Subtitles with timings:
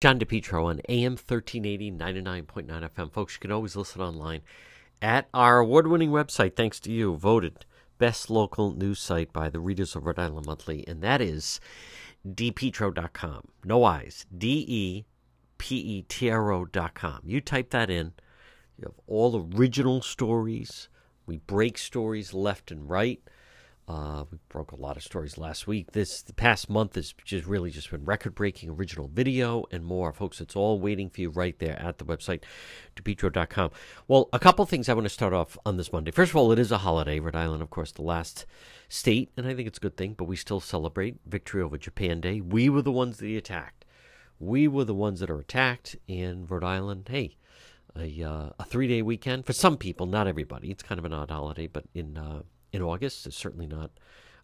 [0.00, 3.12] John DePetro on AM 1380, 99.9 FM.
[3.12, 4.42] Folks, you can always listen online
[5.02, 7.66] at our award winning website, thanks to you, voted
[7.98, 11.58] best local news site by the readers of Rhode Island Monthly, and that is
[12.24, 13.48] depetro.com.
[13.64, 14.24] No eyes.
[14.36, 15.04] D E
[15.58, 17.22] P E T R O.com.
[17.24, 18.12] You type that in,
[18.76, 20.88] you have all original stories.
[21.26, 23.20] We break stories left and right.
[23.88, 25.92] Uh, we broke a lot of stories last week.
[25.92, 30.42] This the past month has just really just been record-breaking original video and more, folks.
[30.42, 32.42] It's all waiting for you right there at the website,
[32.96, 33.70] depetro.com.
[34.06, 36.10] Well, a couple things I want to start off on this Monday.
[36.10, 37.18] First of all, it is a holiday.
[37.18, 38.44] Rhode Island, of course, the last
[38.90, 40.12] state, and I think it's a good thing.
[40.12, 42.42] But we still celebrate victory over Japan Day.
[42.42, 43.86] We were the ones that attacked.
[44.38, 47.08] We were the ones that are attacked in Rhode Island.
[47.10, 47.38] Hey,
[47.96, 50.70] a, uh, a three-day weekend for some people, not everybody.
[50.70, 53.90] It's kind of an odd holiday, but in uh, in August is certainly not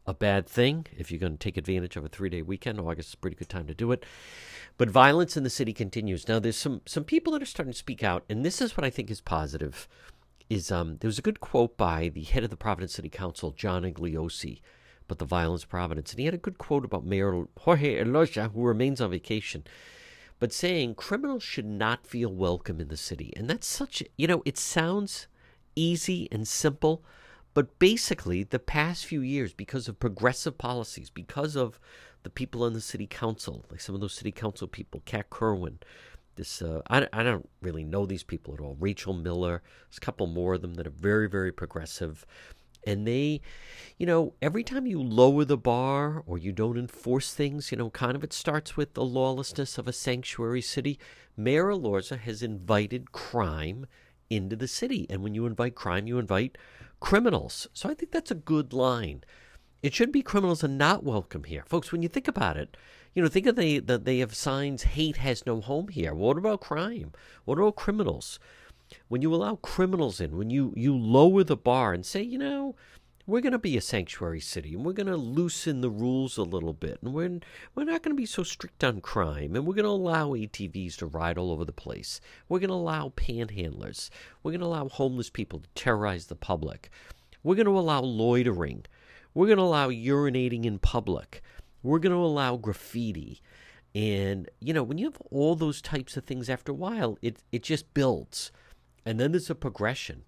[0.06, 0.86] a bad thing.
[0.96, 3.36] If you're going to take advantage of a three day weekend, August is a pretty
[3.36, 4.04] good time to do it.
[4.76, 6.28] But violence in the city continues.
[6.28, 8.84] Now, there's some, some people that are starting to speak out, and this is what
[8.84, 9.88] I think is positive.
[10.50, 13.52] Is um, there was a good quote by the head of the Providence City Council,
[13.52, 14.60] John Igliozzi,
[15.06, 18.62] about the violence Providence, and he had a good quote about Mayor Jorge Elorza, who
[18.62, 19.64] remains on vacation,
[20.38, 24.42] but saying criminals should not feel welcome in the city, and that's such you know
[24.44, 25.26] it sounds
[25.76, 27.02] easy and simple,
[27.54, 31.78] but basically, the past few years, because of progressive policies, because of
[32.24, 35.78] the people in the city council, like some of those city council people, Kat Kerwin,
[36.36, 38.76] this uh, I, I don't really know these people at all.
[38.80, 42.26] Rachel Miller, there's a couple more of them that are very, very progressive.
[42.86, 43.40] And they,
[43.98, 47.88] you know, every time you lower the bar or you don't enforce things, you know,
[47.88, 50.98] kind of it starts with the lawlessness of a sanctuary city.
[51.36, 53.86] Mayor Elorza has invited crime
[54.28, 55.06] into the city.
[55.08, 56.58] And when you invite crime, you invite
[57.04, 57.68] criminals.
[57.74, 59.24] So I think that's a good line.
[59.82, 61.62] It should be criminals are not welcome here.
[61.66, 62.78] Folks, when you think about it,
[63.14, 66.14] you know, think of the that they have signs hate has no home here.
[66.14, 67.12] What about crime?
[67.44, 68.38] What about criminals?
[69.08, 72.74] When you allow criminals in, when you, you lower the bar and say, you know,
[73.26, 76.42] we're going to be a sanctuary city and we're going to loosen the rules a
[76.42, 77.40] little bit and we're,
[77.74, 80.96] we're not going to be so strict on crime and we're going to allow ATVs
[80.96, 82.20] to ride all over the place.
[82.48, 84.10] We're going to allow panhandlers.
[84.42, 86.90] We're going to allow homeless people to terrorize the public.
[87.42, 88.84] We're going to allow loitering.
[89.32, 91.42] We're going to allow urinating in public.
[91.82, 93.40] We're going to allow graffiti.
[93.94, 97.38] And, you know, when you have all those types of things after a while, it,
[97.52, 98.52] it just builds.
[99.06, 100.24] And then there's a progression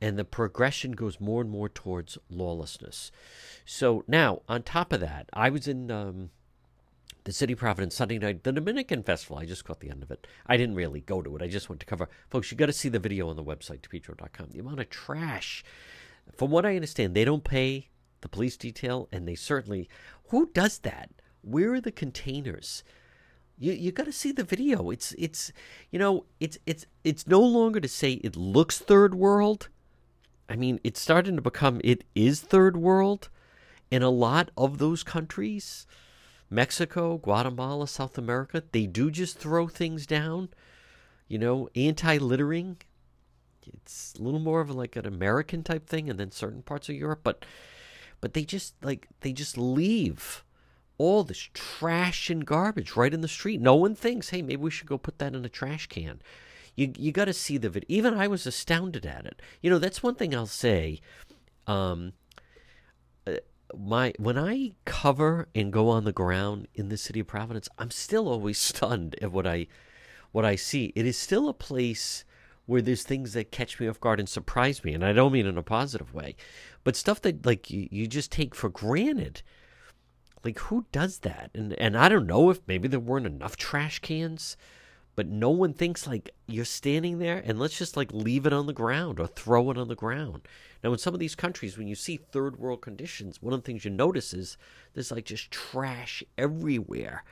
[0.00, 3.10] and the progression goes more and more towards lawlessness.
[3.64, 6.30] So now, on top of that, I was in um,
[7.24, 9.38] the City Providence Sunday night, the Dominican Festival.
[9.38, 10.26] I just caught the end of it.
[10.46, 11.42] I didn't really go to it.
[11.42, 12.08] I just went to cover.
[12.30, 14.48] Folks, you got to see the video on the website, depetro.com.
[14.50, 15.64] The amount of trash.
[16.36, 17.88] From what I understand, they don't pay
[18.20, 19.88] the police detail, and they certainly.
[20.28, 21.10] Who does that?
[21.42, 22.84] Where are the containers?
[23.58, 24.90] You you got to see the video.
[24.90, 25.52] It's it's
[25.90, 29.68] you know it's it's it's no longer to say it looks third world
[30.48, 33.28] I mean, it's starting to become, it is third world
[33.90, 35.86] in a lot of those countries.
[36.50, 40.48] Mexico, Guatemala, South America, they do just throw things down.
[41.28, 42.78] You know, anti littering,
[43.66, 46.94] it's a little more of like an American type thing, and then certain parts of
[46.94, 47.44] Europe, but
[48.20, 50.42] but they just like they just leave
[50.96, 53.60] all this trash and garbage right in the street.
[53.60, 56.20] No one thinks, hey, maybe we should go put that in a trash can.
[56.78, 57.86] You you got to see the video.
[57.88, 59.42] Even I was astounded at it.
[59.60, 61.00] You know, that's one thing I'll say.
[61.66, 62.12] Um,
[63.26, 63.38] uh,
[63.76, 67.90] my when I cover and go on the ground in the city of Providence, I'm
[67.90, 69.66] still always stunned at what I
[70.30, 70.92] what I see.
[70.94, 72.24] It is still a place
[72.66, 75.46] where there's things that catch me off guard and surprise me, and I don't mean
[75.46, 76.36] in a positive way,
[76.84, 79.42] but stuff that like you, you just take for granted.
[80.44, 81.50] Like who does that?
[81.56, 84.56] And and I don't know if maybe there weren't enough trash cans
[85.18, 88.66] but no one thinks like you're standing there and let's just like leave it on
[88.66, 90.46] the ground or throw it on the ground.
[90.84, 93.66] Now, in some of these countries, when you see third world conditions, one of the
[93.66, 94.56] things you notice is
[94.94, 97.24] there's like just trash everywhere.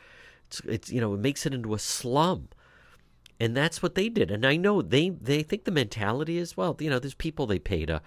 [0.48, 2.48] It's, it's you know, it makes it into a slum.
[3.38, 4.32] And that's what they did.
[4.32, 7.60] And I know they, they think the mentality is, well, you know, there's people they
[7.60, 8.02] pay to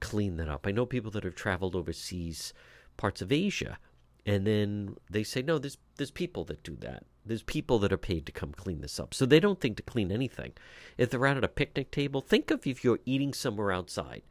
[0.00, 0.66] clean that up.
[0.66, 2.52] I know people that have traveled overseas
[2.96, 3.78] parts of Asia
[4.26, 7.98] and then they say no there's there's people that do that there's people that are
[7.98, 9.14] paid to come clean this up.
[9.14, 10.52] So they don't think to clean anything.
[10.98, 14.22] If they're out at a picnic table think of if you're eating somewhere outside.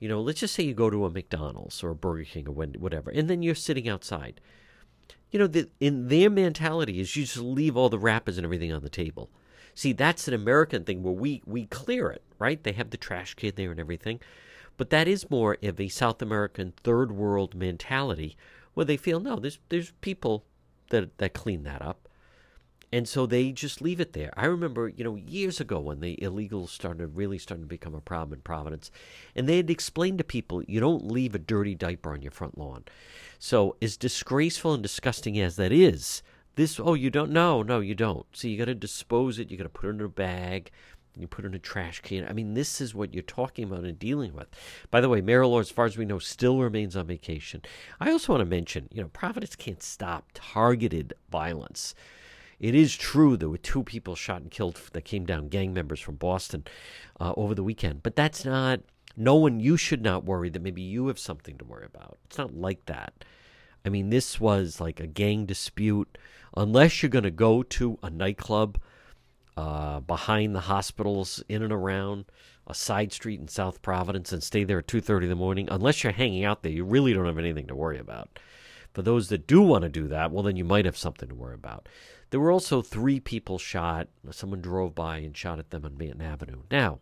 [0.00, 2.52] You know let's just say you go to a mcdonald's or a burger king or
[2.52, 4.40] whatever and then you're sitting outside.
[5.30, 8.72] You know the, in their mentality is you just leave all the wrappers and everything
[8.72, 9.30] on the table.
[9.74, 12.62] See that's an american thing where we we clear it right?
[12.62, 14.20] They have the trash can there and everything.
[14.76, 18.36] But that is more of a south american third world mentality
[18.74, 20.44] where they feel no, there's there's people
[20.90, 22.07] that that clean that up,
[22.92, 24.32] and so they just leave it there.
[24.36, 28.00] I remember, you know, years ago when the illegals started really starting to become a
[28.00, 28.90] problem in Providence,
[29.34, 32.56] and they had explained to people you don't leave a dirty diaper on your front
[32.56, 32.84] lawn.
[33.38, 36.22] So as disgraceful and disgusting as that is,
[36.54, 38.26] this oh you don't no no you don't.
[38.32, 39.50] So you got to dispose it.
[39.50, 40.70] You got to put it in a bag
[41.18, 42.26] you put it in a trash can.
[42.28, 44.48] I mean, this is what you're talking about and dealing with.
[44.90, 47.62] By the way, Marilyn, as far as we know, still remains on vacation.
[48.00, 51.94] I also want to mention, you know, Providence can't stop targeted violence.
[52.60, 56.00] It is true there were two people shot and killed that came down, gang members
[56.00, 56.64] from Boston,
[57.20, 58.02] uh, over the weekend.
[58.02, 58.80] But that's not,
[59.16, 62.18] no one, you should not worry that maybe you have something to worry about.
[62.24, 63.24] It's not like that.
[63.84, 66.18] I mean, this was like a gang dispute.
[66.56, 68.78] Unless you're going to go to a nightclub
[69.56, 72.24] uh, behind the hospitals, in and around
[72.66, 75.68] a side street in South Providence, and stay there at two thirty in the morning.
[75.70, 78.38] Unless you're hanging out there, you really don't have anything to worry about.
[78.94, 81.34] For those that do want to do that, well, then you might have something to
[81.34, 81.88] worry about.
[82.30, 84.08] There were also three people shot.
[84.30, 86.62] Someone drove by and shot at them on Manton Avenue.
[86.70, 87.00] Now,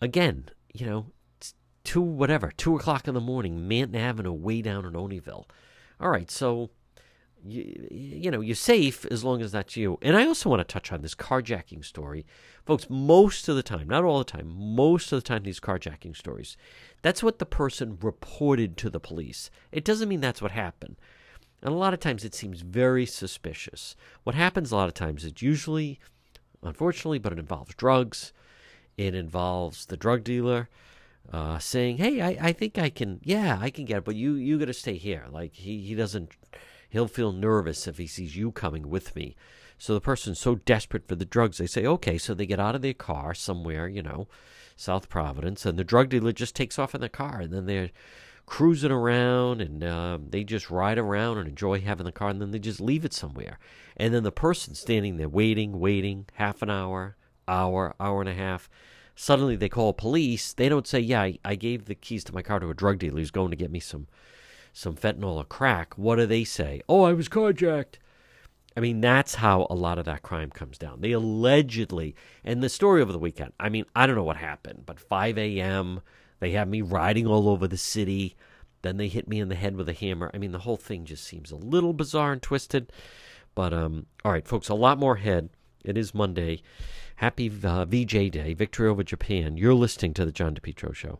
[0.00, 1.06] again, you know,
[1.84, 5.46] two whatever, two o'clock in the morning, Manton Avenue, way down in Olneyville.
[6.00, 6.70] All right, so
[7.46, 9.98] you, you know, you're safe as long as that's you.
[10.02, 12.26] And I also want to touch on this carjacking story.
[12.66, 16.16] Folks, most of the time, not all the time, most of the time, these carjacking
[16.16, 16.56] stories,
[17.02, 19.50] that's what the person reported to the police.
[19.72, 20.96] It doesn't mean that's what happened.
[21.62, 23.96] And a lot of times it seems very suspicious.
[24.24, 25.98] What happens a lot of times is usually,
[26.62, 28.32] unfortunately, but it involves drugs.
[28.96, 30.68] It involves the drug dealer
[31.32, 34.34] uh, saying, "Hey, I, I think I can, yeah, I can get it, but you
[34.34, 36.32] you got to stay here." Like he he doesn't
[36.90, 39.36] He'll feel nervous if he sees you coming with me.
[39.78, 42.18] So the person's so desperate for the drugs, they say, okay.
[42.18, 44.28] So they get out of their car somewhere, you know,
[44.76, 47.90] South Providence, and the drug dealer just takes off in the car, and then they're
[48.44, 52.50] cruising around, and um, they just ride around and enjoy having the car, and then
[52.50, 53.58] they just leave it somewhere.
[53.96, 57.16] And then the person standing there waiting, waiting, half an hour,
[57.46, 58.68] hour, hour and a half.
[59.14, 60.52] Suddenly they call police.
[60.52, 62.98] They don't say, yeah, I, I gave the keys to my car to a drug
[62.98, 64.06] dealer who's going to get me some
[64.72, 66.82] some fentanyl or crack, what do they say?
[66.88, 67.96] Oh, I was carjacked.
[68.76, 71.00] I mean, that's how a lot of that crime comes down.
[71.00, 72.14] They allegedly,
[72.44, 75.38] and the story over the weekend, I mean, I don't know what happened, but 5
[75.38, 76.00] a.m.,
[76.38, 78.36] they have me riding all over the city.
[78.82, 80.30] Then they hit me in the head with a hammer.
[80.32, 82.90] I mean, the whole thing just seems a little bizarre and twisted.
[83.54, 85.50] But, um, all right, folks, a lot more ahead.
[85.84, 86.62] It is Monday.
[87.16, 89.58] Happy uh, VJ Day, Victory Over Japan.
[89.58, 91.18] You're listening to The John DePetro Show.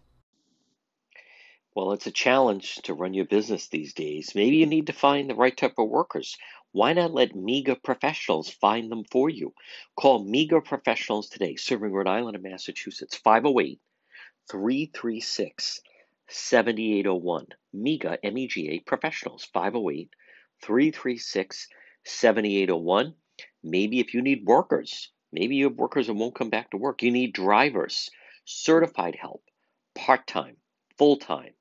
[1.73, 4.35] Well, it's a challenge to run your business these days.
[4.35, 6.37] Maybe you need to find the right type of workers.
[6.73, 9.55] Why not let MEGA professionals find them for you?
[9.95, 13.81] Call MEGA professionals today, serving Rhode Island and Massachusetts, 508
[14.51, 15.81] 336
[16.27, 17.47] 7801.
[17.73, 20.11] MEGA, M E G A professionals, 508
[20.63, 21.69] 336
[22.05, 23.15] 7801.
[23.63, 27.05] Maybe if you need workers, maybe you have workers that won't come back to work,
[27.05, 28.11] you need drivers,
[28.45, 29.45] certified help,
[29.95, 30.57] part time
[31.01, 31.55] full time,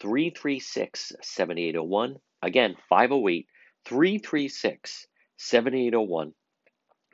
[0.00, 2.16] 336 7801.
[2.42, 3.46] Again, 508
[3.84, 6.32] 336 7801.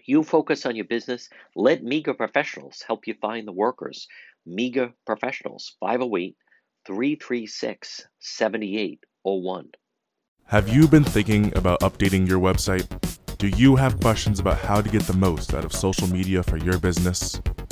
[0.06, 1.28] You focus on your business.
[1.56, 4.06] Let MEGA Professionals help you find the workers.
[4.46, 6.36] MEGA Professionals, 508
[6.86, 9.70] 336 7801.
[10.46, 12.86] Have you been thinking about updating your website?
[13.38, 16.58] Do you have questions about how to get the most out of social media for
[16.58, 17.40] your business?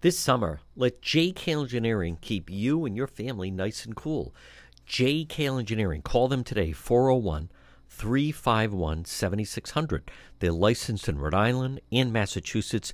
[0.00, 4.32] This summer, let JK Engineering keep you and your family nice and cool.
[4.86, 7.50] JK Engineering, call them today, 401
[7.88, 10.08] 351 7600.
[10.38, 12.92] They're licensed in Rhode Island and Massachusetts.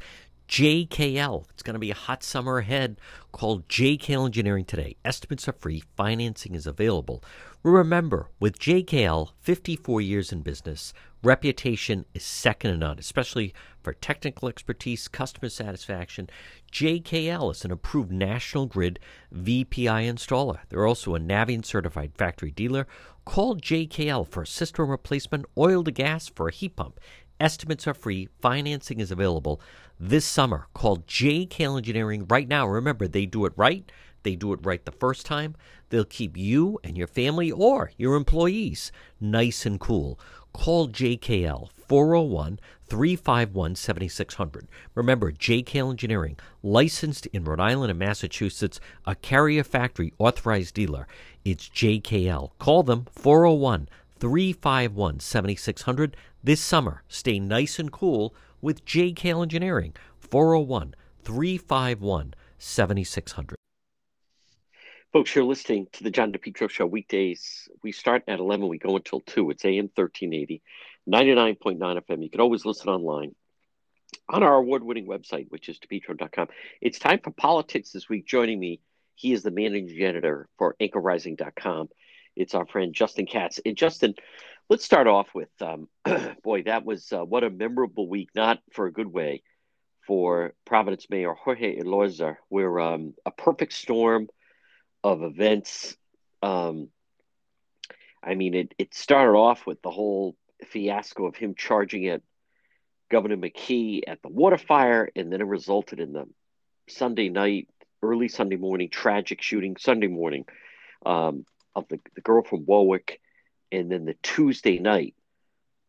[0.48, 1.44] JKL.
[1.50, 2.98] It's going to be a hot summer ahead.
[3.32, 4.96] Call JKL Engineering today.
[5.04, 7.22] Estimates are free, financing is available.
[7.64, 14.48] Remember, with JKL, 54 years in business, reputation is second to none, especially for technical
[14.48, 16.30] expertise, customer satisfaction.
[16.70, 19.00] JKL is an approved National Grid
[19.34, 20.60] VPI installer.
[20.68, 22.86] They're also a Navien certified factory dealer.
[23.24, 27.00] Call JKL for a system replacement, oil to gas for a heat pump.
[27.40, 29.60] Estimates are free, financing is available
[29.98, 30.68] this summer.
[30.74, 32.68] Call JKL Engineering right now.
[32.68, 33.90] Remember, they do it right.
[34.22, 35.56] They do it right the first time.
[35.90, 40.18] They'll keep you and your family or your employees nice and cool.
[40.52, 44.68] Call JKL 401 351 7600.
[44.94, 51.06] Remember, JKL Engineering, licensed in Rhode Island and Massachusetts, a carrier factory authorized dealer.
[51.44, 52.50] It's JKL.
[52.58, 57.02] Call them 401 351 7600 this summer.
[57.08, 63.58] Stay nice and cool with JKL Engineering, 401 351 7600.
[65.10, 67.66] Folks, you're listening to the John DePetro Show weekdays.
[67.82, 69.48] We start at 11, we go until 2.
[69.48, 70.60] It's AM 1380,
[71.08, 72.22] 99.9 FM.
[72.22, 73.34] You can always listen online
[74.28, 76.48] on our award winning website, which is depetro.com.
[76.82, 78.26] It's time for politics this week.
[78.26, 78.82] Joining me,
[79.14, 81.88] he is the managing editor for anchorrising.com.
[82.36, 83.60] It's our friend Justin Katz.
[83.64, 84.14] And Justin,
[84.68, 85.88] let's start off with um,
[86.44, 89.42] boy, that was uh, what a memorable week, not for a good way,
[90.06, 94.28] for Providence Mayor Jorge Elorza, where um, a perfect storm
[95.04, 95.96] of events.
[96.42, 96.88] Um,
[98.22, 100.36] I mean, it, it started off with the whole
[100.66, 102.22] fiasco of him charging at
[103.10, 106.26] Governor McKee at the water fire, and then it resulted in the
[106.88, 107.68] Sunday night,
[108.02, 110.44] early Sunday morning, tragic shooting Sunday morning
[111.06, 113.20] um, of the, the girl from Warwick
[113.70, 115.14] and then the Tuesday night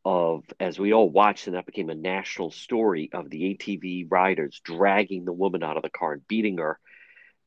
[0.05, 4.61] of as we all watched and that became a national story of the ATV riders
[4.63, 6.79] dragging the woman out of the car and beating her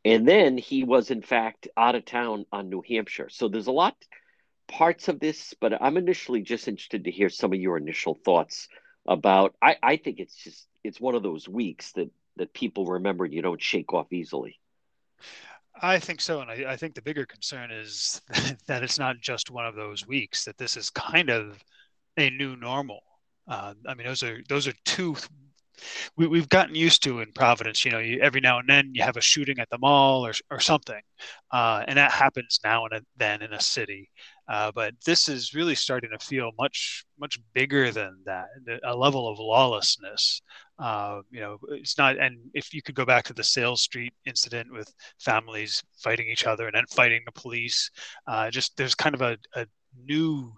[0.05, 3.73] and then he was in fact out of town on New Hampshire so there's a
[3.73, 3.97] lot
[4.69, 8.69] parts of this but I'm initially just interested to hear some of your initial thoughts
[9.07, 13.25] about I, I think it's just it's one of those weeks that that people remember
[13.25, 14.59] and you don't shake off easily
[15.81, 18.21] I think so, and I, I, think the bigger concern is
[18.67, 20.45] that it's not just one of those weeks.
[20.45, 21.63] That this is kind of
[22.17, 23.01] a new normal.
[23.49, 25.17] Uh, I mean, those are those are two
[26.17, 27.85] we, have gotten used to in Providence.
[27.85, 30.33] You know, you, every now and then you have a shooting at the mall or,
[30.51, 31.01] or something,
[31.51, 34.11] uh, and that happens now and then in a city.
[34.49, 38.47] Uh, but this is really starting to feel much much bigger than that.
[38.85, 40.43] A level of lawlessness.
[40.79, 42.19] Uh, you know, it's not.
[42.19, 46.45] And if you could go back to the Sayles Street incident with families fighting each
[46.47, 47.91] other and then fighting the police,
[48.27, 49.67] uh, just there's kind of a, a
[50.05, 50.53] new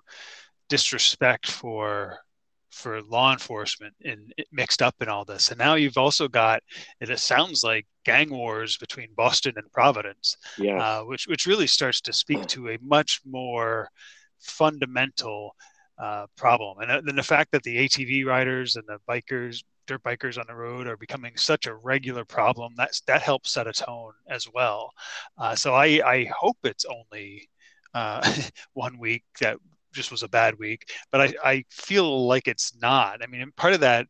[0.69, 2.19] disrespect for
[2.75, 5.51] for law enforcement in mixed up in all this.
[5.51, 6.63] And now you've also got
[7.01, 10.79] it sounds like gang wars between Boston and Providence, yeah.
[10.79, 13.89] uh, which which really starts to speak to a much more
[14.41, 15.55] fundamental
[15.99, 16.81] uh, problem.
[16.81, 20.45] And uh, then the fact that the ATV riders and the bikers, dirt bikers on
[20.49, 24.49] the road, are becoming such a regular problem that's that helps set a tone as
[24.53, 24.93] well.
[25.39, 27.49] Uh, so I I hope it's only.
[27.95, 28.21] Uh,
[28.73, 29.57] one week that
[29.95, 33.23] just was a bad week, but I, I feel like it's not.
[33.23, 34.07] I mean, part of that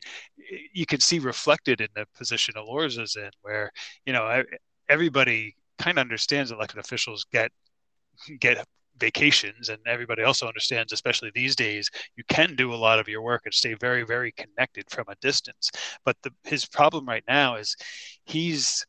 [0.72, 3.70] you can see reflected in the position Elorza's in, where
[4.06, 4.42] you know
[4.88, 7.50] everybody kind of understands elected officials get
[8.40, 8.64] get
[8.98, 13.22] vacations and everybody also understands especially these days you can do a lot of your
[13.22, 15.70] work and stay very very connected from a distance
[16.04, 17.74] but the, his problem right now is
[18.24, 18.86] he's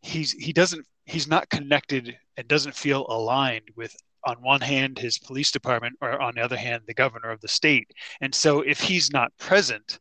[0.00, 3.94] he's he doesn't he's not connected and doesn't feel aligned with
[4.26, 7.48] on one hand his police department or on the other hand the governor of the
[7.48, 7.90] state
[8.20, 9.98] and so if he's not present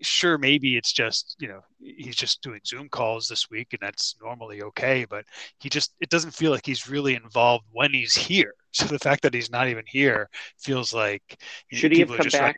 [0.00, 4.16] sure maybe it's just you know he's just doing zoom calls this week and that's
[4.20, 5.24] normally okay but
[5.60, 9.22] he just it doesn't feel like he's really involved when he's here so the fact
[9.22, 10.28] that he's not even here
[10.58, 11.38] feels like
[11.70, 12.56] should he have come back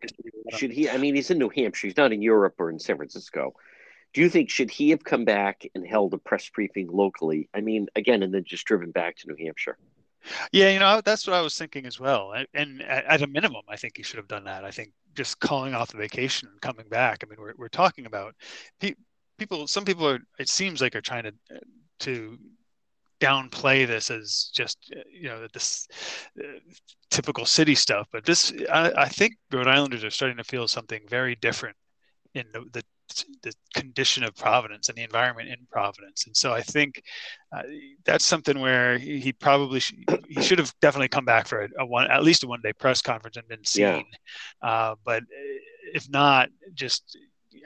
[0.57, 2.97] should he i mean he's in new hampshire he's not in europe or in san
[2.97, 3.53] francisco
[4.15, 7.49] Do you think should he have come back and held a press briefing locally?
[7.53, 9.77] I mean, again, and then just driven back to New Hampshire.
[10.53, 12.33] Yeah, you know, that's what I was thinking as well.
[12.55, 14.65] And at a minimum, I think he should have done that.
[14.65, 17.23] I think just calling off the vacation and coming back.
[17.23, 18.35] I mean, we're, we're talking about
[19.39, 21.35] people, some people are, it seems like are trying to,
[22.01, 22.39] to
[23.21, 25.87] downplay this as just, you know, this
[26.39, 26.59] uh,
[27.11, 28.09] typical city stuff.
[28.13, 31.77] But this, I, I think Rhode Islanders are starting to feel something very different
[32.35, 32.83] in the, the
[33.43, 36.27] the condition of Providence and the environment in Providence.
[36.27, 37.03] And so I think
[37.53, 37.63] uh,
[38.05, 39.95] that's something where he, he probably sh-
[40.29, 42.73] he should have definitely come back for a, a, one at least a one day
[42.73, 44.05] press conference and been seen.
[44.63, 44.69] Yeah.
[44.69, 45.23] Uh, but
[45.93, 47.17] if not, just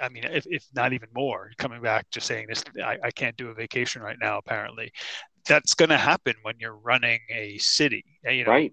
[0.02, 3.36] I mean, if, if not even more, coming back just saying this, I, I can't
[3.36, 4.38] do a vacation right now.
[4.38, 4.92] Apparently,
[5.48, 8.50] that's going to happen when you're running a city, eh, you know.
[8.50, 8.72] Right.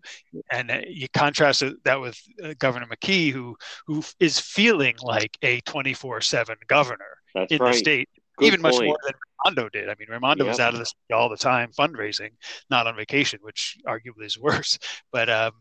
[0.51, 3.55] And uh, you contrast that with uh, Governor McKee, who
[3.87, 7.71] who is feeling like a 24/7 governor that's in right.
[7.71, 8.75] the state, Good even point.
[8.75, 9.13] much more than
[9.45, 9.89] Raimondo did.
[9.89, 10.51] I mean, Raimondo yep.
[10.51, 12.31] was out of the city all the time fundraising,
[12.69, 14.77] not on vacation, which arguably is worse.
[15.11, 15.53] But um,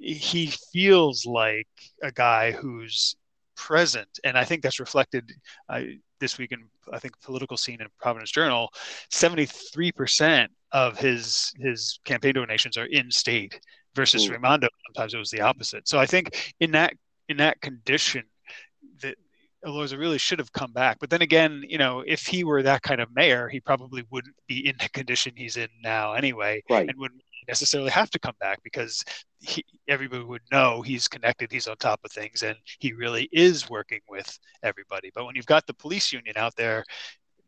[0.00, 1.68] he feels like
[2.02, 3.14] a guy who's
[3.56, 5.32] present, and I think that's reflected.
[5.68, 5.82] Uh,
[6.20, 8.70] this week in I think political scene in Providence Journal,
[9.12, 13.60] 73% of his his campaign donations are in state
[13.94, 14.32] versus Ooh.
[14.32, 14.68] Raimondo.
[14.88, 15.88] Sometimes it was the opposite.
[15.88, 16.94] So I think in that
[17.28, 18.24] in that condition,
[19.02, 19.16] that
[19.64, 20.98] Elorza really should have come back.
[21.00, 24.36] But then again, you know, if he were that kind of mayor, he probably wouldn't
[24.46, 26.88] be in the condition he's in now anyway, right.
[26.88, 29.04] and wouldn't necessarily have to come back because
[29.40, 33.68] he, everybody would know he's connected, he's on top of things, and he really is
[33.68, 35.10] working with everybody.
[35.14, 36.84] But when you've got the police union out there,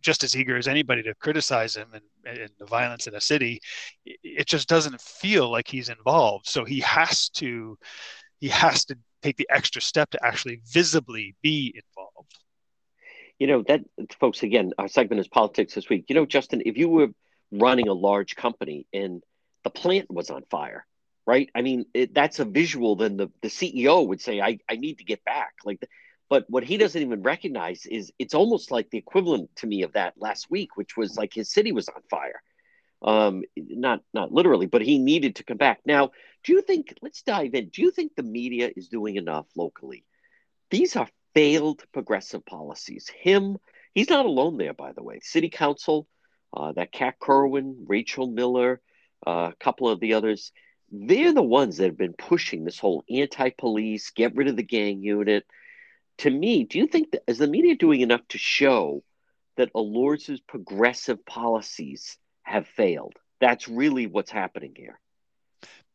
[0.00, 2.02] just as eager as anybody to criticize him and,
[2.38, 3.60] and the violence in a city,
[4.04, 6.46] it just doesn't feel like he's involved.
[6.46, 7.78] So he has to,
[8.40, 12.38] he has to take the extra step to actually visibly be involved.
[13.38, 13.82] You know that,
[14.18, 14.42] folks.
[14.42, 16.06] Again, our segment is politics this week.
[16.08, 17.08] You know, Justin, if you were
[17.52, 19.22] running a large company and
[19.64, 20.84] the plant was on fire,
[21.26, 21.48] right?
[21.54, 22.96] I mean, it, that's a visual.
[22.96, 25.52] Then the, the CEO would say, I, I need to get back.
[25.64, 25.80] Like,
[26.28, 29.92] but what he doesn't even recognize is it's almost like the equivalent to me of
[29.92, 32.42] that last week, which was like his city was on fire.
[33.00, 35.80] Um, not not literally, but he needed to come back.
[35.86, 36.10] Now,
[36.44, 36.94] do you think?
[37.00, 37.68] Let's dive in.
[37.68, 40.04] Do you think the media is doing enough locally?
[40.70, 43.08] These are failed progressive policies.
[43.08, 43.58] Him,
[43.94, 45.20] he's not alone there, by the way.
[45.22, 46.08] City council,
[46.52, 48.80] uh, that Kat Kerwin, Rachel Miller,
[49.26, 50.52] uh, a couple of the others,
[50.90, 55.02] they're the ones that have been pushing this whole anti-police, get rid of the gang
[55.02, 55.44] unit.
[56.18, 59.02] To me, do you think that is the media doing enough to show
[59.56, 63.14] that Elorza's progressive policies have failed?
[63.40, 64.98] That's really what's happening here.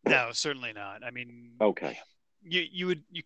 [0.06, 1.04] No, certainly not.
[1.04, 1.98] I mean, okay,
[2.42, 3.24] you you would you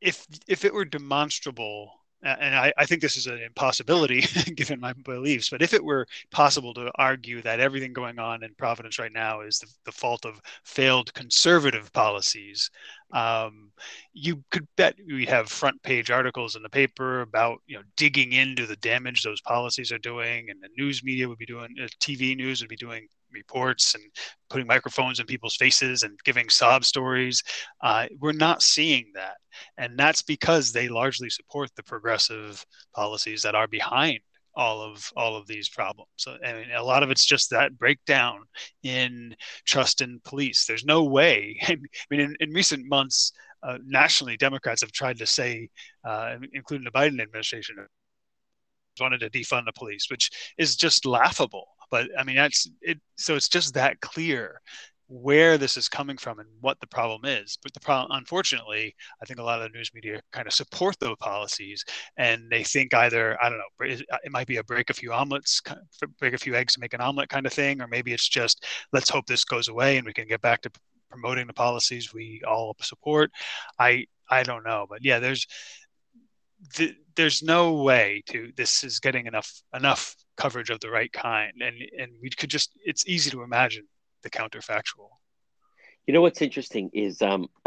[0.00, 4.20] if if it were demonstrable and I, I, think this is an impossibility
[4.56, 8.54] given my beliefs, but if it were possible to argue that everything going on in
[8.54, 12.70] Providence right now is the, the fault of failed conservative policies,
[13.12, 13.70] um,
[14.12, 18.32] you could bet we'd have front page articles in the paper about you know digging
[18.32, 21.86] into the damage those policies are doing, and the news media would be doing, uh,
[22.00, 24.04] TV news would be doing reports and
[24.50, 27.42] putting microphones in people's faces and giving sob stories.
[27.82, 29.36] Uh, we're not seeing that.
[29.76, 32.64] And that's because they largely support the progressive
[32.94, 34.20] policies that are behind
[34.54, 36.08] all of all of these problems.
[36.26, 38.40] I mean, a lot of it's just that breakdown
[38.82, 40.64] in trust in police.
[40.66, 41.58] There's no way.
[41.62, 41.76] I
[42.10, 45.68] mean, in, in recent months, uh, nationally, Democrats have tried to say,
[46.04, 47.76] uh, including the Biden administration,
[49.00, 51.66] wanted to defund the police, which is just laughable.
[51.90, 52.98] But I mean, that's it.
[53.16, 54.60] So it's just that clear
[55.10, 57.56] where this is coming from and what the problem is.
[57.62, 60.96] But the problem, unfortunately, I think a lot of the news media kind of support
[61.00, 61.82] those policies,
[62.18, 65.62] and they think either I don't know, it might be a break a few omelets,
[66.18, 68.64] break a few eggs to make an omelet kind of thing, or maybe it's just
[68.92, 70.70] let's hope this goes away and we can get back to
[71.10, 73.30] promoting the policies we all support.
[73.78, 75.46] I I don't know, but yeah, there's
[77.16, 81.52] there's no way to this is getting enough enough coverage of the right kind.
[81.60, 83.86] And and we could just it's easy to imagine
[84.22, 85.10] the counterfactual.
[86.06, 87.48] You know what's interesting is um,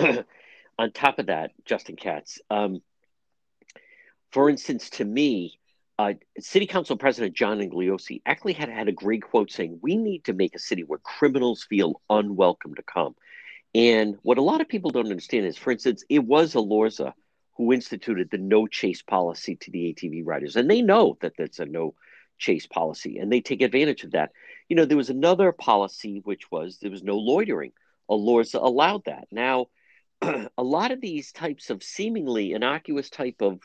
[0.80, 2.82] on top of that justin katz um,
[4.32, 5.60] for instance to me
[6.00, 10.24] uh, city council president john Igliozzi actually had had a great quote saying we need
[10.26, 13.16] to make a city where criminals feel unwelcome to come.
[13.74, 17.14] And what a lot of people don't understand is for instance it was Elorza
[17.62, 20.56] who instituted the no chase policy to the ATV riders.
[20.56, 21.94] And they know that that's a no
[22.40, 24.32] chase policy and they take advantage of that.
[24.68, 27.72] You know, there was another policy which was there was no loitering.
[28.10, 29.28] Elorza allowed that.
[29.32, 29.68] Now,
[30.24, 33.60] a lot of these types of seemingly innocuous type of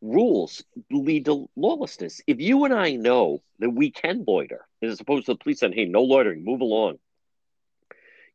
[0.00, 2.20] rules lead to lawlessness.
[2.28, 5.72] If you and I know that we can loiter, as opposed to the police saying,
[5.72, 6.98] hey, no loitering, move along.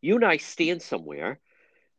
[0.01, 1.39] You and I stand somewhere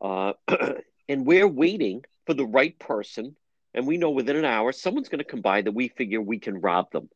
[0.03, 0.35] uh,
[1.09, 3.37] and we're waiting for the right person,
[3.75, 6.39] and we know within an hour someone's going to come by that we figure we
[6.39, 7.09] can rob them.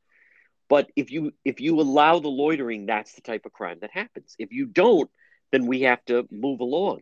[0.69, 4.37] But if you if you allow the loitering, that's the type of crime that happens.
[4.39, 5.11] If you don't,
[5.51, 7.01] then we have to move along.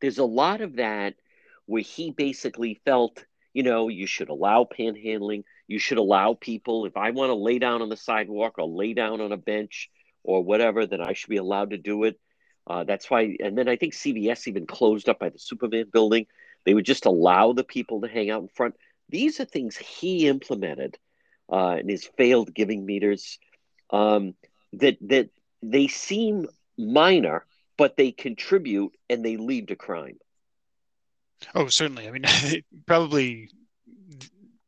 [0.00, 1.14] There's a lot of that
[1.66, 5.42] where he basically felt, you know, you should allow panhandling.
[5.66, 8.92] You should allow people, if I want to lay down on the sidewalk or lay
[8.92, 9.88] down on a bench
[10.24, 12.18] or whatever, then I should be allowed to do it.
[12.66, 16.26] Uh, that's why, and then I think CVS even closed up by the Superman building.
[16.64, 18.74] They would just allow the people to hang out in front.
[19.08, 20.98] These are things he implemented
[21.52, 23.38] uh, in his failed giving meters
[23.90, 24.34] um,
[24.74, 25.30] that that
[25.62, 26.46] they seem
[26.78, 27.44] minor,
[27.76, 30.18] but they contribute and they lead to crime.
[31.54, 32.06] Oh, certainly.
[32.06, 32.24] I mean,
[32.86, 33.50] probably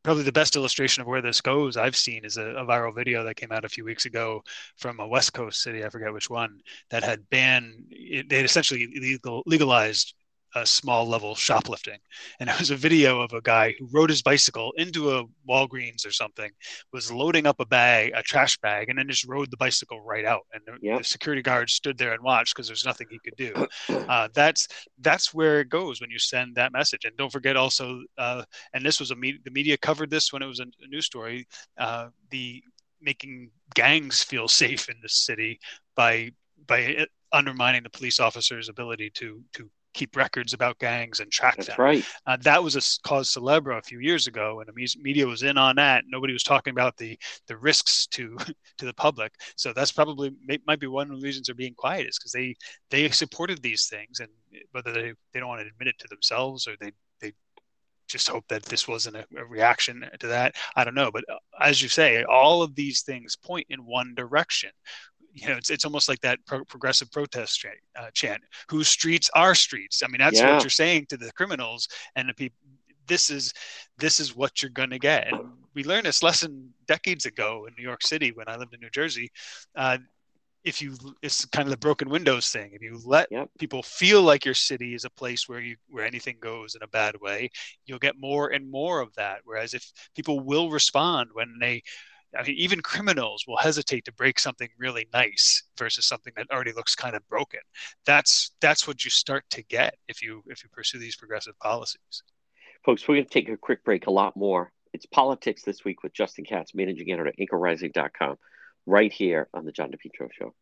[0.02, 3.22] probably the best illustration of where this goes I've seen is a, a, viral video
[3.24, 4.42] that came out a few weeks ago
[4.76, 8.88] from a West Coast city, I forget which one, that had banned, they had essentially
[9.00, 10.14] legal, legalized
[10.54, 11.98] a small level shoplifting.
[12.40, 16.06] And it was a video of a guy who rode his bicycle into a Walgreens
[16.06, 16.50] or something,
[16.92, 20.24] was loading up a bag, a trash bag, and then just rode the bicycle right
[20.24, 20.42] out.
[20.52, 20.98] And the, yep.
[20.98, 23.66] the security guard stood there and watched because there's nothing he could do.
[24.12, 24.66] Uh, that's
[25.00, 27.04] that's where it goes when you send that message.
[27.04, 28.42] And don't forget also, uh,
[28.74, 31.06] and this was a me- the media covered this when it was a, a news
[31.06, 31.46] story.
[31.78, 32.62] Uh, the
[33.00, 35.58] making gangs feel safe in the city
[35.96, 36.30] by
[36.66, 41.68] by undermining the police officers' ability to to keep records about gangs and track That's
[41.68, 41.76] them.
[41.78, 42.04] right.
[42.26, 45.58] Uh, that was a cause celebre a few years ago, and the media was in
[45.58, 46.04] on that.
[46.08, 48.36] Nobody was talking about the the risks to
[48.78, 49.32] to the public.
[49.56, 50.32] So that's probably
[50.66, 52.56] might be one of the reasons they're being quiet is because they
[52.90, 54.28] they supported these things, and
[54.72, 57.32] whether they they don't want to admit it to themselves or they they
[58.08, 60.54] just hope that this wasn't a, a, reaction to that.
[60.76, 64.14] I don't know, but uh, as you say, all of these things point in one
[64.14, 64.70] direction
[65.34, 69.30] you know, it's, it's almost like that pro- progressive protest chant, uh, chant, whose streets
[69.34, 70.02] are streets.
[70.04, 70.54] I mean, that's yeah.
[70.54, 72.56] what you're saying to the criminals and the people.
[73.08, 73.52] This is
[73.98, 75.26] this is what you're going to get.
[75.26, 75.40] And
[75.74, 78.90] we learned this lesson decades ago in New York City when I lived in New
[78.90, 79.30] Jersey.
[79.74, 79.98] Uh,
[80.64, 83.48] if you it's kind of the broken windows thing if you let yep.
[83.58, 86.88] people feel like your city is a place where you where anything goes in a
[86.88, 87.50] bad way
[87.86, 91.82] you'll get more and more of that whereas if people will respond when they
[92.38, 96.72] I mean, even criminals will hesitate to break something really nice versus something that already
[96.72, 97.60] looks kind of broken.
[98.06, 102.22] That's that's what you start to get if you if you pursue these progressive policies.
[102.84, 104.06] Folks, we're going to take a quick break.
[104.06, 104.72] A lot more.
[104.92, 108.36] It's politics this week with Justin Katz, managing editor at anchorrising.com,
[108.86, 110.54] right here on the John DePetro Show.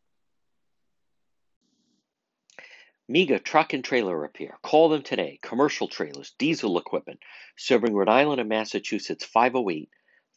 [3.09, 4.57] MEGA Truck and Trailer Repair.
[4.63, 5.39] Call them today.
[5.43, 7.19] Commercial trailers, diesel equipment,
[7.57, 9.25] serving Rhode Island and Massachusetts.
[9.25, 9.89] 508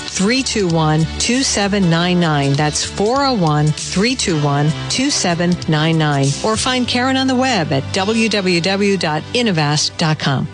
[0.00, 2.52] 321 2799.
[2.54, 6.26] That's 401 321 2799.
[6.44, 10.48] Or find Karen on the web at www.innovast.com.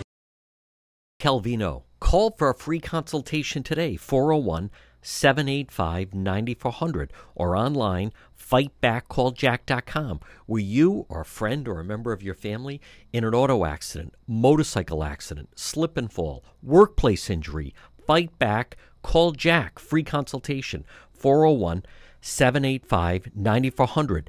[1.20, 1.82] Calvino.
[1.98, 11.22] Call for a free consultation today, 401 785 9400, or online, fightbackcalljack.com, where you or
[11.22, 12.80] a friend or a member of your family
[13.12, 17.74] in an auto accident, motorcycle accident, slip and fall, workplace injury,
[18.06, 18.76] fight back
[19.06, 21.84] Call Jack, free consultation, 401
[22.20, 24.28] 785 9400.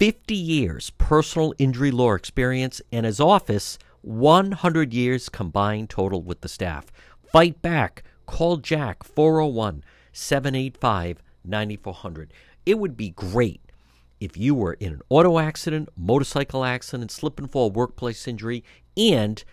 [0.00, 6.48] 50 years personal injury law experience, and his office 100 years combined total with the
[6.48, 6.86] staff.
[7.30, 8.02] Fight back.
[8.26, 12.32] Call Jack 401 785 9400.
[12.66, 13.60] It would be great
[14.18, 18.64] if you were in an auto accident, motorcycle accident, slip and fall workplace injury,
[18.96, 19.44] and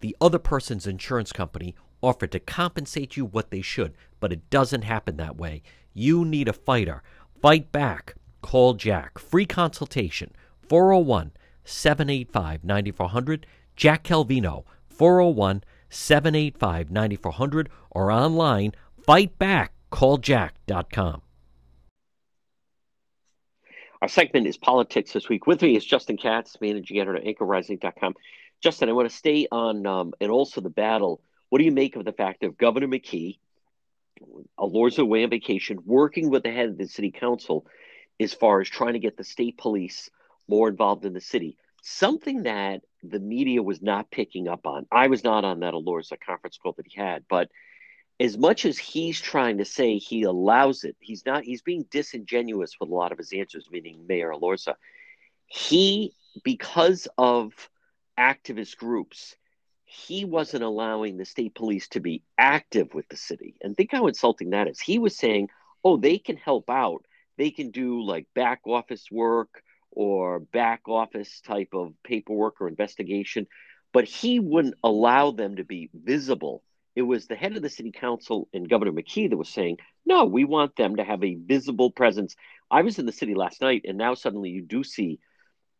[0.00, 4.82] the other person's insurance company offered to compensate you what they should, but it doesn't
[4.82, 5.62] happen that way.
[5.92, 7.02] You need a fighter.
[7.40, 8.14] Fight back.
[8.42, 9.18] Call Jack.
[9.18, 10.32] Free consultation
[10.68, 11.32] 401
[11.64, 13.46] 785 9400.
[13.76, 18.72] Jack Calvino 401 785 9400 or online
[19.06, 21.22] fightbackcalljack.com.
[24.02, 25.46] Our segment is Politics This Week.
[25.46, 28.14] With me is Justin Katz, managing editor at anchorrising.com.
[28.60, 31.20] Justin, I want to stay on um, and also the battle.
[31.48, 33.38] What do you make of the fact of Governor McKee,
[34.58, 37.66] Elorza away on vacation, working with the head of the city council
[38.18, 40.10] as far as trying to get the state police
[40.48, 41.56] more involved in the city?
[41.82, 44.86] Something that the media was not picking up on.
[44.90, 47.48] I was not on that Elorza conference call that he had, but
[48.18, 52.72] as much as he's trying to say he allows it, he's not, he's being disingenuous
[52.80, 54.74] with a lot of his answers, meaning Mayor Elorza.
[55.46, 57.52] He, because of
[58.18, 59.36] activist groups,
[59.96, 63.56] he wasn't allowing the state police to be active with the city.
[63.62, 64.78] And think how insulting that is.
[64.78, 65.48] He was saying,
[65.82, 67.04] oh, they can help out.
[67.38, 73.46] They can do like back office work or back office type of paperwork or investigation,
[73.92, 76.62] but he wouldn't allow them to be visible.
[76.94, 80.24] It was the head of the city council and Governor McKee that was saying, no,
[80.24, 82.36] we want them to have a visible presence.
[82.70, 85.20] I was in the city last night, and now suddenly you do see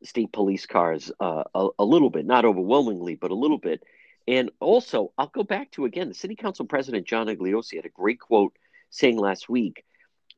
[0.05, 3.83] state police cars uh, a, a, little bit, not overwhelmingly, but a little bit.
[4.29, 7.91] And also, I'll go back to again the city council president John Igliozzi had a
[7.91, 8.57] great quote
[8.91, 9.85] saying last week,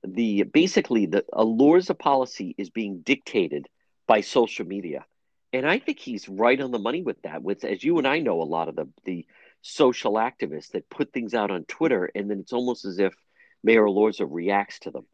[0.07, 3.66] the basically the Elorza policy is being dictated
[4.07, 5.05] by social media,
[5.53, 7.42] and I think he's right on the money with that.
[7.42, 9.27] With as you and I know, a lot of the the
[9.62, 13.14] social activists that put things out on Twitter, and then it's almost as if
[13.64, 15.07] Mayor Elorza reacts to them.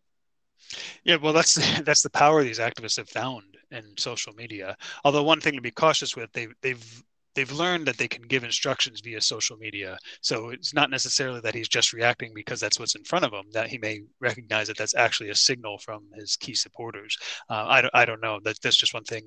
[1.04, 4.76] Yeah, well, that's that's the power these activists have found in social media.
[5.04, 8.44] Although one thing to be cautious with, they they've they've learned that they can give
[8.44, 9.98] instructions via social media.
[10.20, 13.46] So it's not necessarily that he's just reacting because that's what's in front of him.
[13.52, 17.16] That he may recognize that that's actually a signal from his key supporters.
[17.48, 18.40] Uh, I don't I don't know.
[18.44, 19.24] That that's just one thing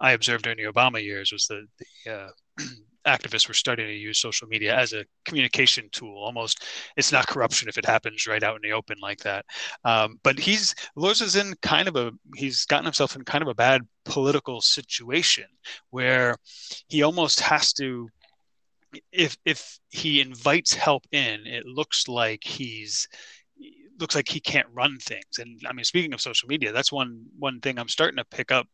[0.00, 1.66] I observed during the Obama years was the
[2.04, 2.28] the uh,
[3.06, 6.16] activists were starting to use social media as a communication tool.
[6.16, 6.64] Almost,
[6.96, 9.44] it's not corruption if it happens right out in the open like that.
[9.84, 13.54] Um, but he's is in kind of a he's gotten himself in kind of a
[13.54, 15.44] bad political situation
[15.90, 16.36] where
[16.88, 18.08] he almost has to.
[19.10, 23.08] If if he invites help in, it looks like he's
[24.00, 25.38] looks like he can't run things.
[25.38, 28.52] And I mean, speaking of social media, that's one one thing I'm starting to pick
[28.52, 28.66] up